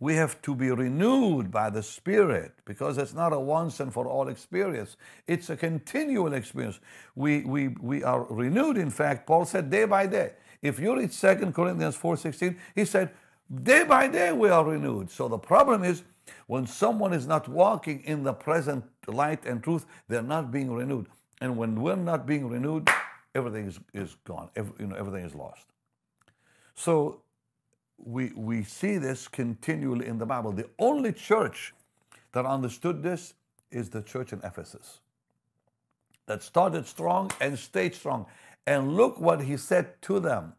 we 0.00 0.14
have 0.16 0.40
to 0.42 0.54
be 0.54 0.70
renewed 0.70 1.50
by 1.50 1.70
the 1.70 1.82
Spirit 1.82 2.52
because 2.66 2.98
it's 2.98 3.14
not 3.14 3.32
a 3.32 3.40
once 3.40 3.80
and 3.80 3.92
for 3.92 4.06
all 4.06 4.28
experience. 4.28 4.96
It's 5.26 5.50
a 5.50 5.56
continual 5.56 6.34
experience. 6.34 6.80
We, 7.14 7.42
we, 7.44 7.68
we 7.80 8.04
are 8.04 8.24
renewed, 8.24 8.78
in 8.78 8.90
fact, 8.90 9.26
Paul 9.26 9.46
said, 9.46 9.70
day 9.70 9.86
by 9.86 10.06
day. 10.06 10.32
If 10.62 10.78
you 10.78 10.96
read 10.96 11.12
2 11.12 11.52
Corinthians 11.52 11.96
4.16, 11.96 12.56
he 12.74 12.84
said, 12.84 13.10
day 13.62 13.84
by 13.84 14.08
day 14.08 14.32
we 14.32 14.48
are 14.48 14.64
renewed. 14.64 15.10
So 15.10 15.28
the 15.28 15.38
problem 15.38 15.84
is 15.84 16.02
when 16.46 16.66
someone 16.66 17.12
is 17.12 17.26
not 17.26 17.48
walking 17.48 18.02
in 18.04 18.22
the 18.22 18.32
present 18.32 18.84
light 19.06 19.44
and 19.46 19.62
truth, 19.62 19.86
they're 20.08 20.22
not 20.22 20.50
being 20.50 20.72
renewed. 20.72 21.06
And 21.40 21.56
when 21.56 21.80
we're 21.80 21.96
not 21.96 22.26
being 22.26 22.48
renewed, 22.48 22.88
everything 23.34 23.66
is, 23.66 23.80
is 23.94 24.16
gone. 24.24 24.50
Every, 24.54 24.72
you 24.78 24.86
know, 24.86 24.96
everything 24.96 25.24
is 25.24 25.34
lost. 25.34 25.66
So 26.74 27.22
we, 27.96 28.32
we 28.34 28.62
see 28.62 28.98
this 28.98 29.28
continually 29.28 30.06
in 30.06 30.18
the 30.18 30.26
Bible. 30.26 30.52
The 30.52 30.68
only 30.78 31.12
church 31.12 31.74
that 32.32 32.44
understood 32.46 33.02
this 33.02 33.34
is 33.70 33.88
the 33.88 34.02
church 34.02 34.32
in 34.32 34.40
Ephesus 34.44 35.00
that 36.26 36.42
started 36.42 36.86
strong 36.86 37.30
and 37.40 37.58
stayed 37.58 37.94
strong. 37.94 38.24
And 38.66 38.96
look 38.96 39.18
what 39.18 39.42
he 39.42 39.56
said 39.56 40.00
to 40.02 40.20
them 40.20 40.54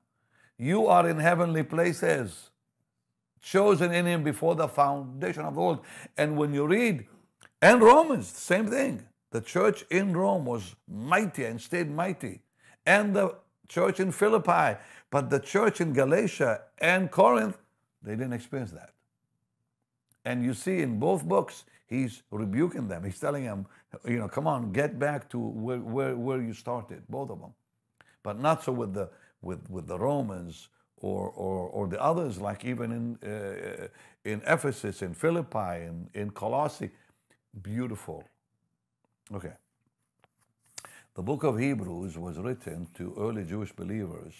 You 0.58 0.88
are 0.88 1.08
in 1.08 1.20
heavenly 1.20 1.64
places, 1.64 2.50
chosen 3.42 3.94
in 3.94 4.06
him 4.06 4.24
before 4.24 4.56
the 4.56 4.68
foundation 4.68 5.44
of 5.44 5.56
the 5.56 5.62
world. 5.62 5.80
And 6.18 6.38
when 6.38 6.54
you 6.54 6.68
read, 6.68 7.06
and 7.62 7.82
Romans, 7.82 8.28
same 8.28 8.68
thing. 8.68 9.06
The 9.32 9.42
church 9.42 9.86
in 9.90 10.12
Rome 10.16 10.46
was 10.46 10.76
mighty 10.90 11.46
and 11.46 11.62
stayed 11.62 11.90
mighty. 11.90 12.42
And 12.86 13.16
the 13.16 13.36
church 13.70 14.00
in 14.00 14.12
Philippi 14.12 14.78
but 15.12 15.30
the 15.30 15.40
church 15.40 15.82
in 15.82 15.94
Galatia 15.94 16.62
and 16.80 17.12
Corinth, 17.12 17.58
they 18.02 18.14
didn't 18.14 18.34
experience 18.34 18.72
that. 18.72 18.94
And 20.24 20.44
you 20.44 20.54
see 20.54 20.80
in 20.80 21.00
both 21.00 21.26
books, 21.26 21.66
he's 21.86 22.24
rebuking 22.32 22.88
them. 22.88 23.04
He's 23.04 23.20
telling 23.20 23.44
them, 23.44 23.68
you 24.06 24.18
know, 24.18 24.30
come 24.30 24.48
on, 24.48 24.72
get 24.72 24.98
back 24.98 25.30
to 25.32 25.38
where, 25.38 25.80
where, 25.80 26.16
where 26.16 26.42
you 26.42 26.54
started, 26.54 27.04
both 27.10 27.30
of 27.30 27.42
them. 27.42 27.54
But 28.24 28.40
not 28.40 28.64
so 28.64 28.72
with 28.72 28.94
the, 28.94 29.10
with, 29.42 29.70
with 29.70 29.88
the 29.88 29.98
Romans 30.00 30.70
or, 30.98 31.30
or, 31.30 31.68
or 31.70 31.88
the 31.88 32.02
others, 32.02 32.40
like 32.40 32.66
even 32.66 32.92
in, 32.92 33.30
uh, 33.30 33.88
in 34.24 34.42
Ephesus, 34.46 35.02
in 35.02 35.14
Philippi, 35.14 35.84
in, 35.86 36.10
in 36.14 36.32
Colossae. 36.32 36.92
Beautiful. 37.64 38.24
Okay. 39.34 39.54
The 41.16 41.22
book 41.24 41.44
of 41.44 41.60
Hebrews 41.60 42.18
was 42.18 42.38
written 42.38 42.88
to 42.96 43.14
early 43.20 43.44
Jewish 43.44 43.72
believers 43.74 44.34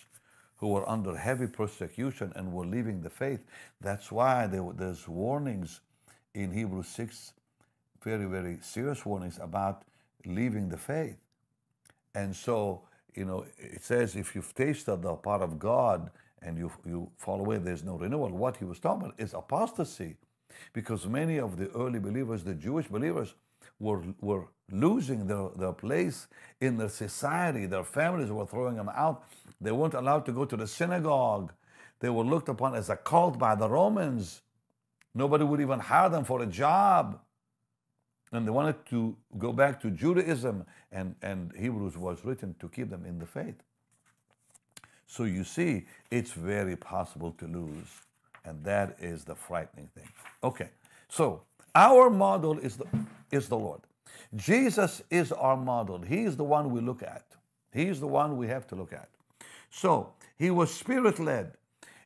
who 0.58 0.70
were 0.70 0.88
under 0.88 1.16
heavy 1.18 1.48
persecution 1.48 2.32
and 2.36 2.54
were 2.54 2.66
leaving 2.66 3.02
the 3.02 3.10
faith. 3.10 3.44
That's 3.82 4.12
why 4.12 4.48
there, 4.48 4.66
there's 4.76 5.08
warnings 5.08 5.82
in 6.34 6.52
Hebrews 6.52 6.88
6, 6.88 7.34
very, 8.04 8.26
very 8.26 8.60
serious 8.62 9.06
warnings 9.06 9.40
about 9.42 9.84
leaving 10.26 10.70
the 10.70 10.78
faith. 10.78 11.18
And 12.16 12.36
so, 12.36 12.84
you 13.16 13.26
know, 13.26 13.46
it 13.58 13.84
says 13.84 14.16
if 14.16 14.36
you've 14.36 14.54
tasted 14.54 15.02
the 15.02 15.16
part 15.16 15.42
of 15.42 15.60
God 15.60 16.12
and 16.42 16.58
you, 16.58 16.72
you 16.86 17.10
fall 17.18 17.40
away, 17.40 17.58
there's 17.58 17.84
no 17.84 17.98
renewal. 17.98 18.30
What 18.30 18.58
he 18.58 18.66
was 18.66 18.80
talking 18.80 19.06
about 19.06 19.20
is 19.20 19.34
apostasy. 19.34 20.16
Because 20.74 21.08
many 21.08 21.40
of 21.40 21.58
the 21.58 21.70
early 21.72 22.00
believers, 22.00 22.44
the 22.44 22.54
Jewish 22.54 22.88
believers, 22.88 23.36
were, 23.80 24.02
were 24.22 24.46
losing 24.72 25.28
their, 25.28 25.50
their 25.56 25.74
place 25.74 26.28
in 26.60 26.78
their 26.78 26.90
society. 26.90 27.66
Their 27.66 27.84
families 27.84 28.32
were 28.32 28.46
throwing 28.46 28.76
them 28.76 28.90
out. 28.90 29.24
They 29.60 29.72
weren't 29.72 29.94
allowed 29.94 30.26
to 30.28 30.32
go 30.32 30.46
to 30.46 30.58
the 30.58 30.68
synagogue. 30.68 31.52
They 32.00 32.10
were 32.10 32.24
looked 32.24 32.50
upon 32.50 32.76
as 32.76 32.90
a 32.90 32.96
cult 32.96 33.38
by 33.38 33.56
the 33.56 33.70
Romans. 33.70 34.42
Nobody 35.14 35.44
would 35.44 35.62
even 35.62 35.80
hire 35.80 36.10
them 36.10 36.24
for 36.24 36.42
a 36.42 36.48
job. 36.48 37.20
And 38.32 38.48
they 38.48 38.52
wanted 38.52 38.86
to 38.88 39.16
go 39.38 39.52
back 39.52 39.82
to 39.82 39.92
Judaism, 39.92 40.66
and, 40.92 41.16
and 41.22 41.52
Hebrews 41.58 41.98
was 41.98 42.24
written 42.24 42.56
to 42.60 42.70
keep 42.70 42.90
them 42.90 43.06
in 43.06 43.20
the 43.20 43.26
faith. 43.26 43.56
So 45.06 45.26
you 45.26 45.44
see, 45.44 45.86
it's 46.10 46.32
very 46.32 46.78
possible 46.78 47.32
to 47.34 47.46
lose. 47.46 47.90
And 48.46 48.64
that 48.64 48.96
is 49.00 49.24
the 49.26 49.36
frightening 49.36 49.90
thing. 49.94 50.08
Okay, 50.44 50.70
so 51.10 51.44
our 51.76 52.10
model 52.10 52.58
is 52.60 52.78
the, 52.78 52.86
is 53.32 53.50
the 53.50 53.58
Lord. 53.58 53.82
Jesus 54.36 55.04
is 55.10 55.32
our 55.34 55.58
model. 55.58 56.02
He 56.02 56.24
is 56.24 56.38
the 56.38 56.44
one 56.44 56.72
we 56.72 56.80
look 56.80 57.04
at. 57.04 57.26
He 57.74 57.88
is 57.88 58.00
the 58.00 58.08
one 58.08 58.38
we 58.38 58.48
have 58.48 58.66
to 58.68 58.76
look 58.76 58.94
at. 58.94 59.10
So 59.70 60.14
he 60.38 60.50
was 60.50 60.74
spirit 60.74 61.20
led. 61.20 61.54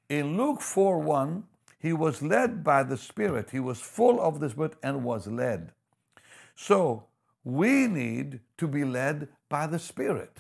In 0.09 0.38
Luke 0.38 0.61
4 0.61 0.99
1, 0.99 1.43
he 1.79 1.93
was 1.93 2.21
led 2.21 2.63
by 2.63 2.83
the 2.83 2.97
Spirit. 2.97 3.49
He 3.51 3.59
was 3.59 3.79
full 3.79 4.19
of 4.19 4.39
the 4.39 4.49
Spirit 4.49 4.73
and 4.83 5.03
was 5.03 5.27
led. 5.27 5.71
So 6.56 7.06
we 7.44 7.88
need 7.88 8.39
to 8.58 8.68
be 8.68 8.84
led 8.84 9.28
by 9.50 9.68
the 9.68 9.80
Spirit. 9.80 10.39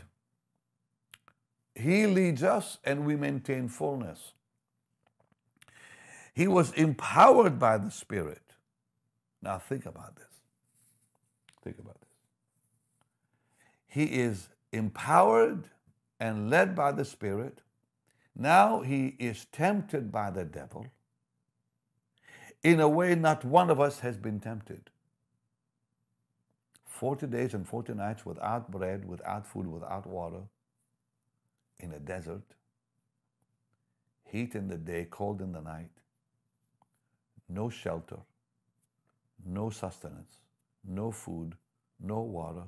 He 1.75 2.07
leads 2.07 2.41
us 2.41 2.79
and 2.83 3.05
we 3.05 3.15
maintain 3.15 3.67
fullness. 3.67 4.31
He 6.33 6.47
was 6.47 6.71
empowered 6.73 7.59
by 7.59 7.77
the 7.77 7.91
Spirit. 7.91 8.41
Now 9.41 9.59
think 9.59 9.85
about 9.85 10.15
this. 10.15 10.25
Think 11.63 11.79
about 11.79 11.99
this. 11.99 12.09
He 13.87 14.03
is 14.03 14.49
empowered 14.71 15.69
and 16.19 16.49
led 16.49 16.75
by 16.75 16.91
the 16.91 17.05
Spirit. 17.05 17.59
Now 18.35 18.81
he 18.81 19.15
is 19.19 19.45
tempted 19.51 20.11
by 20.11 20.31
the 20.31 20.43
devil 20.43 20.87
in 22.63 22.79
a 22.79 22.89
way 22.89 23.15
not 23.15 23.45
one 23.45 23.69
of 23.69 23.79
us 23.79 23.99
has 23.99 24.17
been 24.17 24.39
tempted. 24.39 24.89
40 26.95 27.27
days 27.27 27.53
and 27.53 27.67
40 27.67 27.93
nights 27.93 28.25
without 28.25 28.71
bread, 28.71 29.05
without 29.05 29.45
food, 29.45 29.67
without 29.67 30.07
water, 30.07 30.41
in 31.79 31.91
a 31.91 31.99
desert, 31.99 32.43
heat 34.23 34.55
in 34.55 34.69
the 34.69 34.77
day, 34.77 35.05
cold 35.09 35.41
in 35.41 35.51
the 35.51 35.59
night, 35.59 35.89
no 37.49 37.69
shelter, 37.69 38.19
no 39.45 39.69
sustenance, 39.69 40.37
no 40.87 41.11
food, 41.11 41.55
no 41.99 42.21
water, 42.21 42.63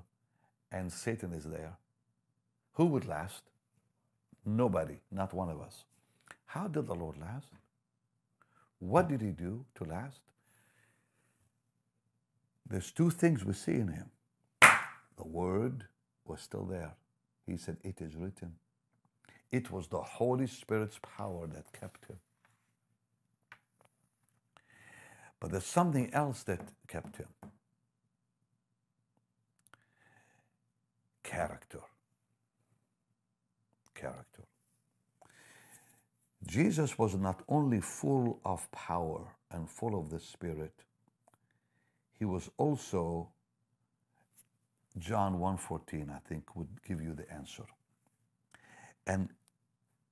and 0.73 0.91
Satan 0.91 1.31
is 1.31 1.45
there. 1.45 1.77
Who 2.73 2.85
would 2.87 3.07
last? 3.07 3.43
Nobody, 4.45 4.99
not 5.09 5.33
one 5.33 5.49
of 5.49 5.61
us. 5.61 5.85
How 6.45 6.67
did 6.67 6.87
the 6.87 6.95
Lord 6.95 7.17
last? 7.17 7.47
What 8.79 9.07
did 9.07 9.21
he 9.21 9.31
do 9.31 9.65
to 9.75 9.85
last? 9.85 10.19
There's 12.69 12.91
two 12.91 13.09
things 13.09 13.45
we 13.45 13.53
see 13.53 13.75
in 13.75 13.87
him. 13.87 14.09
The 15.17 15.27
word 15.27 15.85
was 16.25 16.41
still 16.41 16.65
there. 16.65 16.95
He 17.45 17.57
said, 17.57 17.77
It 17.83 18.01
is 18.01 18.15
written. 18.15 18.53
It 19.51 19.71
was 19.71 19.87
the 19.87 20.01
Holy 20.01 20.47
Spirit's 20.47 20.99
power 21.17 21.47
that 21.47 21.73
kept 21.73 22.05
him. 22.07 22.17
But 25.39 25.51
there's 25.51 25.65
something 25.65 26.13
else 26.13 26.43
that 26.43 26.61
kept 26.87 27.17
him 27.17 27.27
character. 31.23 31.81
Character. 33.95 34.43
Jesus 36.47 36.97
was 36.97 37.15
not 37.15 37.43
only 37.49 37.81
full 37.81 38.39
of 38.45 38.71
power 38.71 39.35
and 39.51 39.69
full 39.69 39.99
of 39.99 40.09
the 40.09 40.19
Spirit, 40.19 40.73
he 42.17 42.25
was 42.25 42.49
also 42.57 43.29
John 44.97 45.39
1:14 45.39 46.09
I 46.09 46.19
think 46.19 46.55
would 46.55 46.83
give 46.83 47.01
you 47.01 47.13
the 47.13 47.31
answer. 47.31 47.65
And 49.05 49.29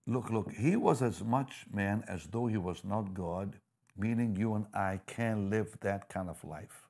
look 0.07 0.29
look 0.29 0.51
he 0.51 0.75
was 0.75 1.01
as 1.01 1.23
much 1.23 1.65
man 1.71 2.03
as 2.07 2.27
though 2.27 2.47
he 2.47 2.57
was 2.57 2.83
not 2.83 3.13
God 3.13 3.59
meaning 3.97 4.35
you 4.35 4.55
and 4.55 4.65
I 4.73 4.99
can 5.05 5.49
live 5.49 5.77
that 5.81 6.09
kind 6.09 6.29
of 6.29 6.43
life. 6.43 6.87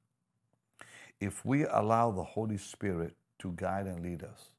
If 1.20 1.46
we 1.46 1.66
allow 1.66 2.12
the 2.12 2.24
Holy 2.24 2.58
Spirit 2.58 3.16
to 3.40 3.52
guide 3.56 3.86
and 3.86 4.02
lead 4.02 4.24
us, 4.24 4.50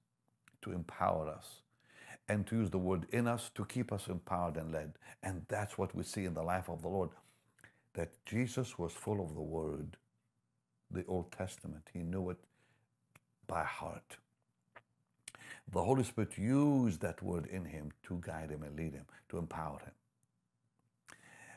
to 0.63 0.73
empower 0.73 1.29
us, 1.29 1.63
and 2.29 2.47
to 2.47 2.57
use 2.57 2.71
the 2.71 2.79
word 2.79 3.07
in 3.13 3.27
us 3.27 3.51
to 3.55 3.65
keep 3.65 3.93
us 3.93 4.09
empowered 4.09 4.57
and 4.57 4.73
led. 4.73 4.95
And 5.23 5.43
that's 5.49 5.79
what 5.79 5.95
we 5.95 6.03
see 6.03 6.25
in 6.25 6.35
the 6.35 6.43
life 6.43 6.69
of 6.69 6.83
the 6.83 6.89
Lord 6.89 7.11
that 7.95 8.11
Jesus 8.27 8.79
was 8.79 8.93
full 8.93 9.21
of 9.23 9.35
the 9.35 9.41
word, 9.41 9.97
the 10.91 11.05
Old 11.07 11.33
Testament. 11.33 11.89
He 11.93 12.01
knew 12.01 12.31
it 12.31 12.39
by 13.47 13.65
heart. 13.65 14.17
The 15.73 15.83
Holy 15.83 16.05
Spirit 16.05 16.39
used 16.39 17.01
that 17.03 17.23
word 17.23 17.47
in 17.47 17.65
him 17.67 17.93
to 18.05 18.19
guide 18.21 18.51
him 18.51 18.63
and 18.63 18.77
lead 18.77 18.95
him, 18.95 19.07
to 19.31 19.39
empower 19.39 19.81
him. 19.81 19.93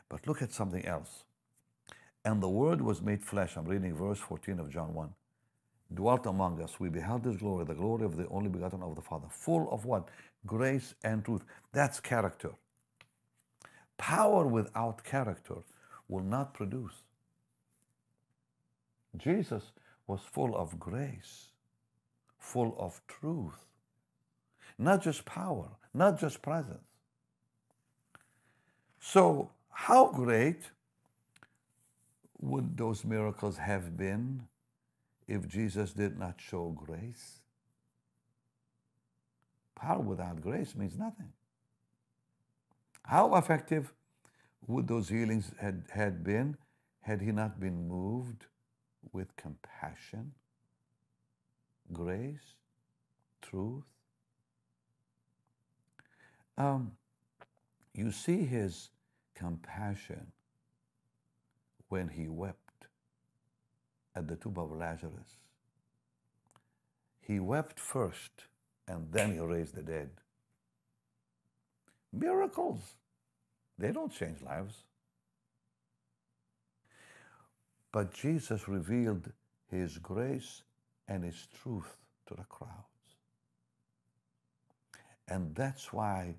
But 0.08 0.26
look 0.26 0.42
at 0.42 0.52
something 0.52 0.84
else. 0.86 1.24
And 2.24 2.42
the 2.42 2.48
Word 2.48 2.80
was 2.82 3.02
made 3.02 3.24
flesh. 3.24 3.56
I'm 3.56 3.66
reading 3.66 3.94
verse 3.94 4.18
14 4.18 4.60
of 4.60 4.70
John 4.70 4.94
1. 4.94 5.10
Dwelt 5.94 6.26
among 6.26 6.62
us. 6.62 6.80
We 6.80 6.90
beheld 6.90 7.24
His 7.24 7.36
glory, 7.38 7.64
the 7.64 7.74
glory 7.74 8.04
of 8.04 8.16
the 8.16 8.28
only 8.28 8.50
begotten 8.50 8.82
of 8.82 8.96
the 8.96 9.02
Father. 9.02 9.28
Full 9.30 9.70
of 9.72 9.86
what? 9.86 10.08
Grace 10.46 10.94
and 11.04 11.24
truth. 11.24 11.44
That's 11.72 12.00
character. 12.00 12.52
Power 13.98 14.46
without 14.46 15.04
character 15.04 15.56
will 16.08 16.24
not 16.24 16.54
produce. 16.54 17.02
Jesus 19.16 19.72
was 20.06 20.20
full 20.32 20.56
of 20.56 20.78
grace, 20.80 21.49
full 22.40 22.74
of 22.78 23.00
truth, 23.06 23.66
not 24.78 25.02
just 25.02 25.24
power, 25.24 25.68
not 25.94 26.18
just 26.18 26.42
presence. 26.42 26.80
So, 28.98 29.50
how 29.70 30.08
great 30.08 30.70
would 32.40 32.76
those 32.76 33.04
miracles 33.04 33.58
have 33.58 33.96
been 33.96 34.48
if 35.28 35.46
Jesus 35.46 35.92
did 35.92 36.18
not 36.18 36.40
show 36.40 36.70
grace? 36.70 37.38
Power 39.76 40.00
without 40.00 40.40
grace 40.40 40.74
means 40.74 40.98
nothing. 40.98 41.32
How 43.04 43.36
effective 43.36 43.92
would 44.66 44.88
those 44.88 45.08
healings 45.08 45.52
had, 45.58 45.84
had 45.90 46.22
been 46.24 46.56
had 47.00 47.20
he 47.22 47.32
not 47.32 47.58
been 47.58 47.88
moved 47.88 48.46
with 49.12 49.34
compassion, 49.36 50.32
grace, 51.92 52.54
truth? 53.42 53.84
Um, 56.56 56.92
you 57.94 58.12
see 58.12 58.44
his 58.44 58.90
compassion 59.34 60.32
when 61.88 62.08
he 62.08 62.28
wept 62.28 62.86
at 64.14 64.28
the 64.28 64.36
tomb 64.36 64.58
of 64.58 64.72
Lazarus. 64.72 65.38
He 67.20 67.40
wept 67.40 67.78
first 67.78 68.44
and 68.86 69.10
then 69.12 69.32
he 69.32 69.40
raised 69.40 69.74
the 69.74 69.82
dead. 69.82 70.10
Miracles, 72.12 72.80
they 73.78 73.92
don't 73.92 74.12
change 74.12 74.42
lives. 74.42 74.82
But 77.92 78.12
Jesus 78.12 78.68
revealed 78.68 79.32
his 79.70 79.98
grace 79.98 80.62
and 81.10 81.24
his 81.24 81.48
truth 81.62 81.96
to 82.26 82.34
the 82.34 82.44
crowds. 82.44 82.72
And 85.28 85.54
that's 85.54 85.92
why 85.92 86.36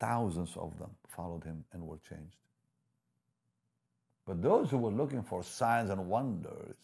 thousands 0.00 0.56
of 0.56 0.78
them 0.78 0.90
followed 1.06 1.44
him 1.44 1.64
and 1.72 1.86
were 1.86 1.98
changed. 2.08 2.36
But 4.26 4.42
those 4.42 4.70
who 4.70 4.78
were 4.78 4.90
looking 4.90 5.22
for 5.22 5.44
signs 5.44 5.90
and 5.90 6.08
wonders, 6.08 6.76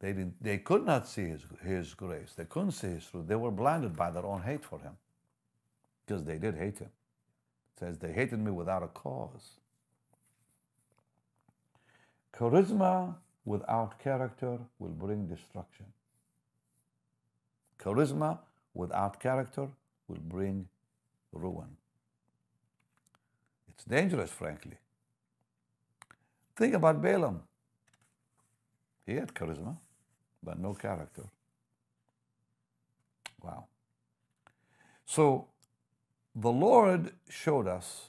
they, 0.00 0.08
didn't, 0.08 0.42
they 0.42 0.58
could 0.58 0.84
not 0.84 1.06
see 1.06 1.28
his, 1.28 1.42
his 1.64 1.94
grace. 1.94 2.32
They 2.36 2.44
couldn't 2.44 2.72
see 2.72 2.88
his 2.88 3.06
truth. 3.06 3.28
They 3.28 3.36
were 3.36 3.52
blinded 3.52 3.96
by 3.96 4.10
their 4.10 4.26
own 4.26 4.42
hate 4.42 4.64
for 4.64 4.80
him 4.80 4.96
because 6.04 6.24
they 6.24 6.38
did 6.38 6.56
hate 6.56 6.80
him. 6.80 6.90
It 7.76 7.80
says, 7.80 7.98
They 7.98 8.12
hated 8.12 8.40
me 8.40 8.50
without 8.50 8.82
a 8.82 8.88
cause. 8.88 9.60
Charisma 12.34 13.14
without 13.44 13.98
character 13.98 14.58
will 14.78 14.90
bring 14.90 15.26
destruction. 15.26 15.86
Charisma 17.78 18.38
without 18.74 19.20
character 19.20 19.68
will 20.08 20.20
bring 20.20 20.68
ruin. 21.32 21.76
It's 23.68 23.84
dangerous, 23.84 24.30
frankly. 24.30 24.78
Think 26.56 26.74
about 26.74 27.02
Balaam. 27.02 27.42
He 29.06 29.14
had 29.14 29.34
charisma, 29.34 29.76
but 30.42 30.58
no 30.58 30.74
character. 30.74 31.24
Wow. 33.42 33.66
So 35.04 35.48
the 36.34 36.50
Lord 36.50 37.12
showed 37.28 37.66
us 37.66 38.08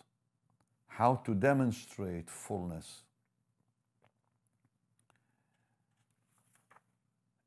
how 0.87 1.15
to 1.25 1.33
demonstrate 1.33 2.29
fullness. 2.29 3.03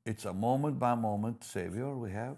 It's 0.06 0.24
a 0.24 0.32
moment 0.32 0.78
by 0.78 0.94
moment 0.94 1.42
Savior 1.42 1.92
we 1.96 2.12
have. 2.12 2.36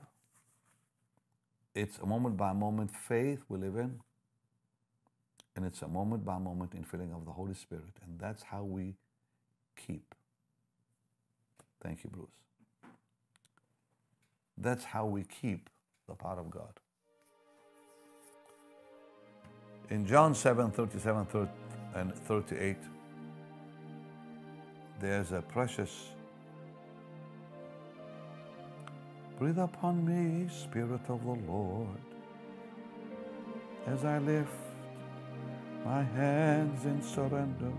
It's 1.75 1.99
a 1.99 2.07
moment 2.07 2.39
by 2.39 2.55
moment 2.55 2.91
faith 2.91 3.41
we 3.51 3.59
live 3.59 3.77
in. 3.77 4.01
And 5.55 5.67
it's 5.67 5.83
a 5.83 5.89
moment 5.89 6.25
by 6.25 6.39
moment 6.39 6.73
infilling 6.73 7.15
of 7.15 7.27
the 7.27 7.31
Holy 7.31 7.53
Spirit. 7.53 7.93
And 8.03 8.19
that's 8.19 8.43
how 8.43 8.65
we 8.65 8.95
keep. 9.77 10.15
Thank 11.83 12.05
you, 12.05 12.11
Bruce. 12.11 12.29
That's 14.57 14.85
how 14.85 15.05
we 15.05 15.25
keep 15.25 15.69
the 16.09 16.15
power 16.15 16.41
of 16.41 16.51
God. 16.51 16.73
In 19.91 20.07
John 20.07 20.35
7 20.35 20.71
37 20.71 21.27
and 21.95 22.15
38, 22.15 22.77
there's 25.01 25.33
a 25.33 25.43
precious 25.43 26.11
Breathe 29.39 29.59
upon 29.59 30.05
me, 30.05 30.49
Spirit 30.49 31.09
of 31.09 31.23
the 31.25 31.39
Lord, 31.49 32.01
as 33.87 34.05
I 34.05 34.19
lift 34.19 34.51
my 35.85 36.03
hands 36.03 36.85
in 36.85 37.01
surrender 37.01 37.73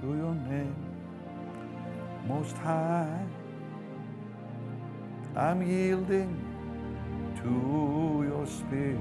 to 0.00 0.06
your 0.06 0.32
name, 0.48 0.76
Most 2.28 2.56
High. 2.58 3.26
I'm 5.34 5.60
yielding 5.68 6.38
to 7.42 8.24
your 8.28 8.46
Spirit. 8.46 9.00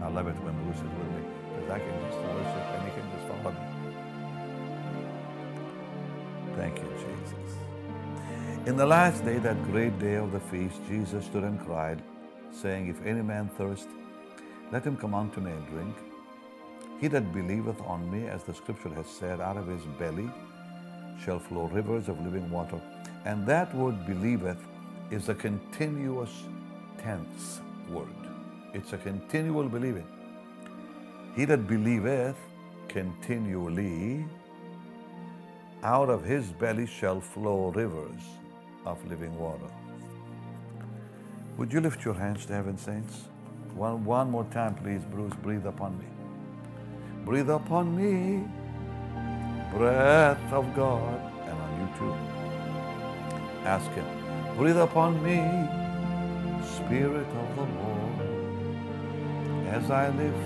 I 0.00 0.06
love 0.06 0.28
it 0.28 0.36
when 0.44 0.54
Bruce 0.62 0.76
is 0.76 0.82
with 0.82 1.10
me 1.10 1.22
because 1.56 1.70
I 1.70 1.78
can 1.80 2.00
just 2.06 2.18
worship 2.18 2.66
and 2.74 2.84
he 2.84 2.90
can 3.00 3.10
just 3.10 3.26
follow 3.26 3.50
me. 3.50 3.58
Thank 6.54 6.78
you, 6.78 6.88
Jesus. 7.02 7.71
In 8.64 8.76
the 8.76 8.86
last 8.86 9.24
day, 9.24 9.38
that 9.38 9.60
great 9.64 9.98
day 9.98 10.14
of 10.14 10.30
the 10.30 10.38
feast, 10.38 10.80
Jesus 10.86 11.24
stood 11.24 11.42
and 11.42 11.58
cried, 11.66 12.00
saying, 12.52 12.86
If 12.86 13.04
any 13.04 13.20
man 13.20 13.48
thirst, 13.58 13.88
let 14.70 14.84
him 14.84 14.96
come 14.96 15.14
unto 15.14 15.40
me 15.40 15.50
and 15.50 15.66
drink. 15.66 15.96
He 17.00 17.08
that 17.08 17.32
believeth 17.32 17.80
on 17.80 18.08
me, 18.08 18.28
as 18.28 18.44
the 18.44 18.54
scripture 18.54 18.90
has 18.90 19.08
said, 19.08 19.40
out 19.40 19.56
of 19.56 19.66
his 19.66 19.82
belly 19.98 20.30
shall 21.24 21.40
flow 21.40 21.66
rivers 21.66 22.08
of 22.08 22.24
living 22.24 22.48
water. 22.52 22.80
And 23.24 23.44
that 23.48 23.74
word 23.74 24.06
believeth 24.06 24.64
is 25.10 25.28
a 25.28 25.34
continuous 25.34 26.44
tense 26.98 27.60
word. 27.90 28.14
It's 28.74 28.92
a 28.92 28.98
continual 28.98 29.68
believing. 29.68 30.06
He 31.34 31.46
that 31.46 31.66
believeth 31.66 32.36
continually, 32.86 34.24
out 35.82 36.08
of 36.08 36.22
his 36.22 36.52
belly 36.52 36.86
shall 36.86 37.20
flow 37.20 37.72
rivers 37.74 38.22
of 38.84 39.04
living 39.08 39.36
water. 39.38 39.68
Would 41.58 41.72
you 41.72 41.80
lift 41.80 42.04
your 42.04 42.14
hands 42.14 42.46
to 42.46 42.54
heaven, 42.54 42.76
saints? 42.78 43.28
One, 43.74 44.04
one 44.04 44.30
more 44.30 44.44
time, 44.44 44.74
please, 44.74 45.02
Bruce. 45.10 45.34
Breathe 45.42 45.66
upon 45.66 45.98
me. 45.98 46.06
Breathe 47.24 47.50
upon 47.50 47.94
me, 47.96 48.44
breath 49.76 50.52
of 50.52 50.74
God, 50.74 51.20
and 51.44 51.58
on 51.58 51.80
you 51.80 51.88
too. 51.98 52.14
Ask 53.64 53.90
Him. 53.92 54.06
Breathe 54.56 54.76
upon 54.78 55.22
me, 55.22 55.38
Spirit 56.76 57.26
of 57.28 57.56
the 57.56 57.62
Lord, 57.62 58.32
as 59.68 59.90
I 59.90 60.08
lift 60.10 60.36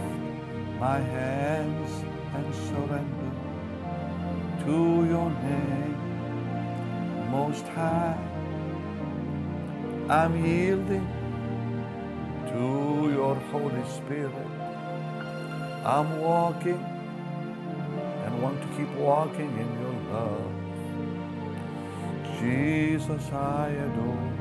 my 0.79 0.99
hands 0.99 2.05
and 2.35 2.55
surrender 2.55 3.33
to 4.64 5.07
your 5.09 5.31
name, 5.31 6.06
Most 7.37 7.66
High. 7.79 8.18
I'm 10.09 10.33
yielding 10.42 11.07
to 12.51 12.66
your 13.16 13.35
Holy 13.53 13.85
Spirit. 13.96 14.51
I'm 15.94 16.09
walking 16.29 16.83
and 18.25 18.33
want 18.42 18.59
to 18.64 18.68
keep 18.77 18.90
walking 19.09 19.53
in 19.64 19.68
your 19.83 19.96
love. 20.14 20.53
Jesus, 22.38 23.25
I 23.33 23.68
adore. 23.87 24.33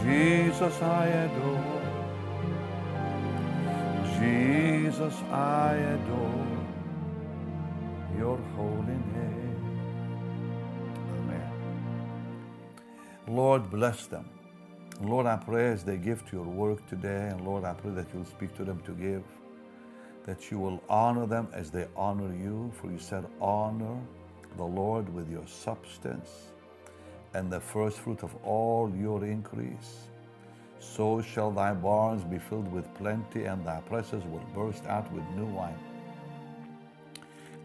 Jesus, 0.00 0.76
I 1.00 1.04
adore. 1.26 1.82
Jesus, 4.18 5.16
I 5.32 5.74
adore 5.96 6.56
your 8.20 8.38
holy 8.56 8.97
Lord, 13.28 13.70
bless 13.70 14.06
them. 14.06 14.28
Lord, 15.02 15.26
I 15.26 15.36
pray 15.36 15.68
as 15.70 15.84
they 15.84 15.98
give 15.98 16.26
to 16.30 16.36
your 16.36 16.46
work 16.46 16.86
today, 16.88 17.28
and 17.30 17.42
Lord, 17.44 17.64
I 17.64 17.74
pray 17.74 17.92
that 17.92 18.06
you'll 18.14 18.24
speak 18.24 18.56
to 18.56 18.64
them 18.64 18.80
to 18.86 18.92
give, 18.92 19.24
that 20.26 20.50
you 20.50 20.58
will 20.58 20.82
honor 20.88 21.26
them 21.26 21.48
as 21.52 21.70
they 21.70 21.86
honor 21.96 22.34
you, 22.34 22.72
for 22.80 22.90
you 22.90 22.98
said, 22.98 23.26
honor 23.40 23.98
the 24.56 24.64
Lord 24.64 25.12
with 25.14 25.30
your 25.30 25.46
substance 25.46 26.30
and 27.34 27.52
the 27.52 27.60
first 27.60 27.98
fruit 27.98 28.22
of 28.22 28.34
all 28.44 28.92
your 28.96 29.24
increase. 29.24 30.08
so 30.80 31.22
shall 31.22 31.50
thy 31.50 31.74
barns 31.74 32.24
be 32.24 32.38
filled 32.38 32.70
with 32.72 32.92
plenty, 32.94 33.44
and 33.44 33.64
thy 33.66 33.80
presses 33.82 34.24
will 34.24 34.44
burst 34.54 34.86
out 34.86 35.10
with 35.12 35.24
new 35.36 35.46
wine. 35.46 35.78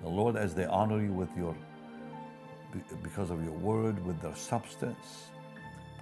The 0.04 0.10
Lord, 0.10 0.36
as 0.36 0.56
they 0.56 0.66
honor 0.66 1.02
you 1.02 1.14
with 1.14 1.30
your 1.38 1.56
because 3.04 3.32
of 3.32 3.44
your 3.44 3.54
word, 3.54 4.04
with 4.06 4.22
their 4.22 4.36
substance, 4.36 5.32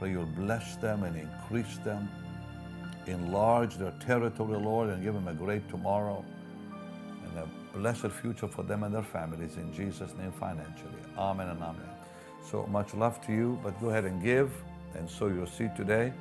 pray 0.02 0.10
you'll 0.10 0.26
bless 0.26 0.78
them 0.78 1.04
and 1.04 1.16
increase 1.16 1.78
them, 1.84 2.10
enlarge 3.06 3.78
their 3.78 3.94
territory, 4.00 4.58
Lord, 4.58 4.90
and 4.90 5.04
give 5.04 5.14
them 5.14 5.28
a 5.28 5.34
great 5.34 5.70
tomorrow 5.70 6.26
and 7.24 7.38
a 7.38 7.78
blessed 7.78 8.10
future 8.10 8.48
for 8.48 8.64
them 8.64 8.82
and 8.82 8.96
their 8.96 9.04
families 9.04 9.58
in 9.58 9.72
Jesus' 9.72 10.16
name 10.18 10.32
financially. 10.32 11.04
Amen 11.20 11.50
and 11.50 11.62
amen. 11.62 11.88
So 12.50 12.66
much 12.66 12.96
love 12.96 13.24
to 13.28 13.32
you, 13.32 13.60
but 13.62 13.80
go 13.80 13.90
ahead 13.92 14.06
and 14.06 14.24
give 14.24 14.52
and 14.96 15.08
sow 15.08 15.28
your 15.28 15.46
seed 15.46 15.76
today 15.76 16.12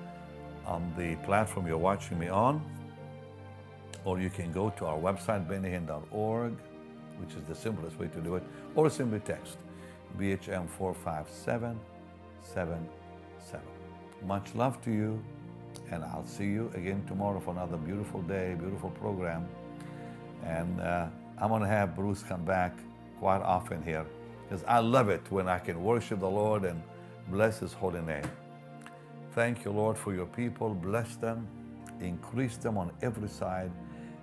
on 0.67 0.93
the 0.99 1.17
platform 1.25 1.67
you're 1.67 1.79
watching 1.79 2.19
me 2.19 2.29
on. 2.29 2.63
Or 4.05 4.21
you 4.21 4.29
can 4.29 4.53
go 4.53 4.69
to 4.77 4.85
our 4.85 4.99
website, 4.99 5.49
bennyhinn.org, 5.49 6.53
which 7.17 7.35
is 7.35 7.45
the 7.49 7.55
simplest 7.55 7.99
way 7.99 8.09
to 8.09 8.21
do 8.21 8.35
it, 8.35 8.43
or 8.75 8.91
simply 8.91 9.21
text 9.21 9.57
BHM 10.19 10.69
45777. 13.41 13.61
Much 14.27 14.55
love 14.55 14.83
to 14.85 14.91
you, 14.91 15.23
and 15.91 16.05
I'll 16.05 16.27
see 16.27 16.45
you 16.45 16.71
again 16.75 17.03
tomorrow 17.07 17.41
for 17.41 17.53
another 17.53 17.77
beautiful 17.77 18.23
day, 18.23 18.55
beautiful 18.59 18.91
program. 18.91 19.49
And 20.45 20.81
uh, 20.81 21.07
I'm 21.39 21.49
going 21.49 21.63
to 21.63 21.69
have 21.69 21.97
Bruce 21.97 22.23
come 22.23 22.45
back 22.45 22.77
quite 23.19 23.43
often 23.43 23.83
here 23.83 24.07
because 24.43 24.65
I 24.67 24.79
love 24.79 25.09
it 25.09 25.23
when 25.31 25.49
I 25.49 25.59
can 25.59 25.83
worship 25.83 26.21
the 26.21 26.31
Lord 26.31 26.65
and 26.65 26.83
bless 27.29 27.61
His 27.61 27.73
holy 27.73 28.03
name. 28.03 28.25
Thank 29.33 29.65
you, 29.65 29.71
Lord, 29.71 29.97
for 29.97 30.15
your 30.15 30.27
people. 30.27 30.75
Bless 30.75 31.17
them, 31.17 31.47
increase 32.01 32.57
them 32.57 32.77
on 32.77 32.91
every 33.03 33.29
side. 33.29 33.71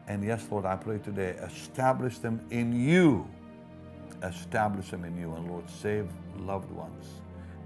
And 0.07 0.23
yes, 0.23 0.45
Lord, 0.51 0.65
I 0.65 0.75
pray 0.75 0.99
today, 0.99 1.31
establish 1.43 2.17
them 2.19 2.45
in 2.51 2.73
you. 2.87 3.27
Establish 4.23 4.89
them 4.89 5.05
in 5.05 5.17
you. 5.17 5.33
And 5.33 5.49
Lord, 5.49 5.69
save 5.69 6.07
loved 6.39 6.71
ones. 6.71 7.05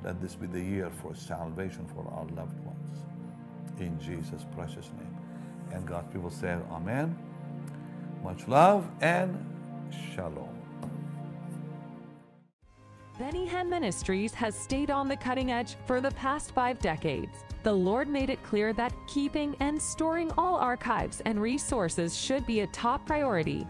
Let 0.03 0.21
this 0.21 0.35
be 0.35 0.47
the 0.47 0.59
year 0.59 0.89
for 1.01 1.13
salvation 1.13 1.87
for 1.87 2.07
our 2.11 2.25
loved 2.35 2.59
ones. 2.65 2.97
In 3.79 3.99
Jesus' 3.99 4.45
precious 4.55 4.89
name. 4.97 5.17
And 5.71 5.85
God's 5.85 6.11
people 6.11 6.29
say, 6.29 6.57
Amen. 6.71 7.17
Much 8.23 8.47
love 8.47 8.89
and 9.01 9.37
shalom. 10.13 10.49
Benny 13.19 13.47
Hinn 13.47 13.69
Ministries 13.69 14.33
has 14.33 14.55
stayed 14.55 14.89
on 14.89 15.07
the 15.07 15.15
cutting 15.15 15.51
edge 15.51 15.75
for 15.85 16.01
the 16.01 16.11
past 16.11 16.51
five 16.53 16.79
decades. 16.79 17.43
The 17.61 17.71
Lord 17.71 18.07
made 18.07 18.31
it 18.31 18.41
clear 18.41 18.73
that 18.73 18.93
keeping 19.07 19.55
and 19.59 19.79
storing 19.79 20.31
all 20.37 20.55
archives 20.55 21.21
and 21.25 21.39
resources 21.39 22.17
should 22.17 22.47
be 22.47 22.61
a 22.61 22.67
top 22.67 23.05
priority. 23.05 23.67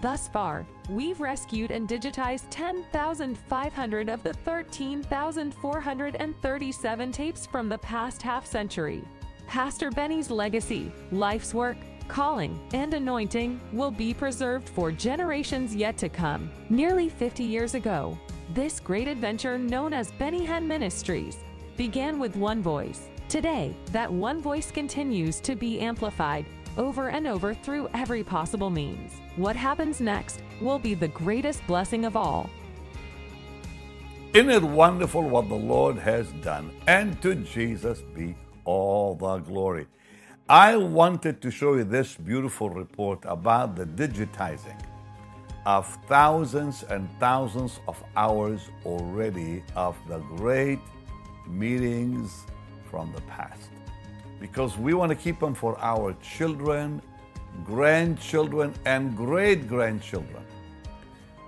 Thus 0.00 0.28
far, 0.28 0.64
we've 0.88 1.20
rescued 1.20 1.72
and 1.72 1.88
digitized 1.88 2.44
10,500 2.50 4.08
of 4.08 4.22
the 4.22 4.32
13,437 4.32 7.12
tapes 7.12 7.46
from 7.46 7.68
the 7.68 7.78
past 7.78 8.22
half 8.22 8.46
century. 8.46 9.02
Pastor 9.48 9.90
Benny's 9.90 10.30
legacy, 10.30 10.92
life's 11.10 11.52
work, 11.52 11.76
calling, 12.06 12.60
and 12.72 12.94
anointing 12.94 13.60
will 13.72 13.90
be 13.90 14.14
preserved 14.14 14.68
for 14.68 14.92
generations 14.92 15.74
yet 15.74 15.98
to 15.98 16.08
come. 16.08 16.48
Nearly 16.70 17.08
50 17.08 17.42
years 17.42 17.74
ago, 17.74 18.16
this 18.54 18.78
great 18.80 19.08
adventure, 19.08 19.58
known 19.58 19.92
as 19.92 20.10
Benny 20.12 20.46
Hinn 20.46 20.66
Ministries, 20.66 21.38
began 21.76 22.18
with 22.18 22.34
one 22.36 22.62
voice. 22.62 23.08
Today, 23.28 23.76
that 23.92 24.10
one 24.10 24.40
voice 24.40 24.70
continues 24.70 25.38
to 25.40 25.54
be 25.54 25.80
amplified 25.80 26.46
over 26.78 27.08
and 27.08 27.26
over 27.26 27.52
through 27.52 27.88
every 27.92 28.24
possible 28.24 28.70
means. 28.70 29.20
What 29.36 29.56
happens 29.56 30.00
next 30.00 30.40
will 30.60 30.78
be 30.78 30.94
the 30.94 31.08
greatest 31.08 31.66
blessing 31.66 32.04
of 32.04 32.16
all. 32.16 32.48
Isn't 34.32 34.50
it 34.50 34.62
wonderful 34.62 35.22
what 35.22 35.48
the 35.48 35.54
Lord 35.54 35.98
has 35.98 36.30
done? 36.44 36.70
And 36.86 37.20
to 37.22 37.34
Jesus 37.34 38.02
be 38.14 38.36
all 38.64 39.14
the 39.14 39.38
glory. 39.38 39.86
I 40.48 40.76
wanted 40.76 41.42
to 41.42 41.50
show 41.50 41.74
you 41.74 41.84
this 41.84 42.14
beautiful 42.16 42.70
report 42.70 43.18
about 43.24 43.76
the 43.76 43.84
digitizing 43.84 44.80
of 45.66 45.86
thousands 46.06 46.84
and 46.84 47.08
thousands 47.20 47.80
of 47.86 48.02
hours 48.16 48.70
already 48.86 49.62
of 49.74 49.96
the 50.08 50.18
great 50.36 50.78
meetings 51.46 52.46
from 52.90 53.12
the 53.12 53.20
past. 53.22 53.70
Because 54.40 54.76
we 54.78 54.94
want 54.94 55.10
to 55.10 55.16
keep 55.16 55.40
them 55.40 55.54
for 55.54 55.78
our 55.80 56.14
children, 56.22 57.02
grandchildren, 57.64 58.72
and 58.84 59.16
great 59.16 59.68
grandchildren. 59.68 60.44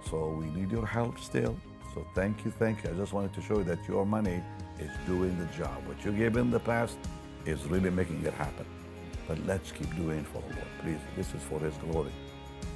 So 0.08 0.30
we 0.30 0.46
need 0.46 0.70
your 0.70 0.86
help 0.86 1.18
still. 1.18 1.56
So 1.94 2.06
thank 2.14 2.44
you, 2.44 2.50
thank 2.50 2.82
you. 2.82 2.90
I 2.90 2.92
just 2.94 3.12
wanted 3.12 3.32
to 3.34 3.42
show 3.42 3.58
you 3.58 3.64
that 3.64 3.78
your 3.86 4.04
money 4.04 4.42
is 4.78 4.90
doing 5.06 5.38
the 5.38 5.46
job. 5.56 5.86
What 5.86 6.04
you 6.04 6.12
gave 6.12 6.36
in 6.36 6.50
the 6.50 6.60
past 6.60 6.98
is 7.44 7.64
really 7.66 7.90
making 7.90 8.24
it 8.24 8.34
happen. 8.34 8.66
But 9.28 9.38
let's 9.46 9.70
keep 9.70 9.94
doing 9.96 10.20
it 10.20 10.26
for 10.26 10.42
the 10.48 10.54
Lord. 10.54 10.68
Please, 10.82 10.98
this 11.16 11.32
is 11.34 11.42
for 11.42 11.60
His 11.60 11.74
glory 11.76 12.12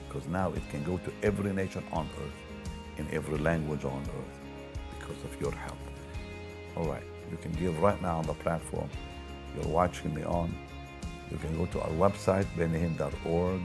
because 0.07 0.29
now 0.29 0.53
it 0.53 0.63
can 0.71 0.85
go 0.85 0.97
to 0.99 1.13
every 1.25 1.53
nation 1.53 1.83
on 1.93 2.09
earth, 2.23 2.99
in 2.99 3.09
every 3.11 3.39
language 3.39 3.85
on 3.85 4.01
earth, 4.01 4.39
because 4.97 5.25
of 5.25 5.41
your 5.41 5.51
help. 5.51 5.79
All 6.77 6.87
right, 6.87 7.03
you 7.31 7.37
can 7.37 7.51
give 7.53 7.81
right 7.81 8.01
now 8.01 8.19
on 8.19 8.27
the 8.27 8.35
platform 8.35 8.89
you're 9.55 9.73
watching 9.73 10.15
me 10.15 10.23
on. 10.25 10.55
You 11.31 11.39
can 11.39 11.57
go 11.57 11.67
to 11.67 11.81
our 11.81 11.91
website, 11.91 12.47
bennyhinn.org, 12.57 13.63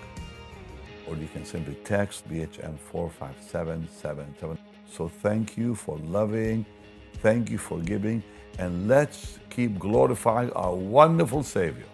or 1.08 1.16
you 1.16 1.28
can 1.34 1.46
simply 1.46 1.76
text 1.84 2.28
BHM 2.30 2.78
45777. 2.80 4.58
So 4.92 5.08
thank 5.08 5.58
you 5.58 5.76
for 5.76 5.98
loving, 6.00 6.66
thank 7.22 7.50
you 7.52 7.58
for 7.58 7.80
giving, 7.80 8.24
and 8.58 8.88
let's 8.88 9.40
keep 9.50 9.78
glorifying 9.78 10.52
our 10.54 10.74
wonderful 10.76 11.44
Savior. 11.44 11.86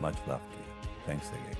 Much 0.00 0.16
love 0.26 0.40
to 0.40 0.56
you. 0.56 0.88
Thanks 1.06 1.28
again. 1.28 1.59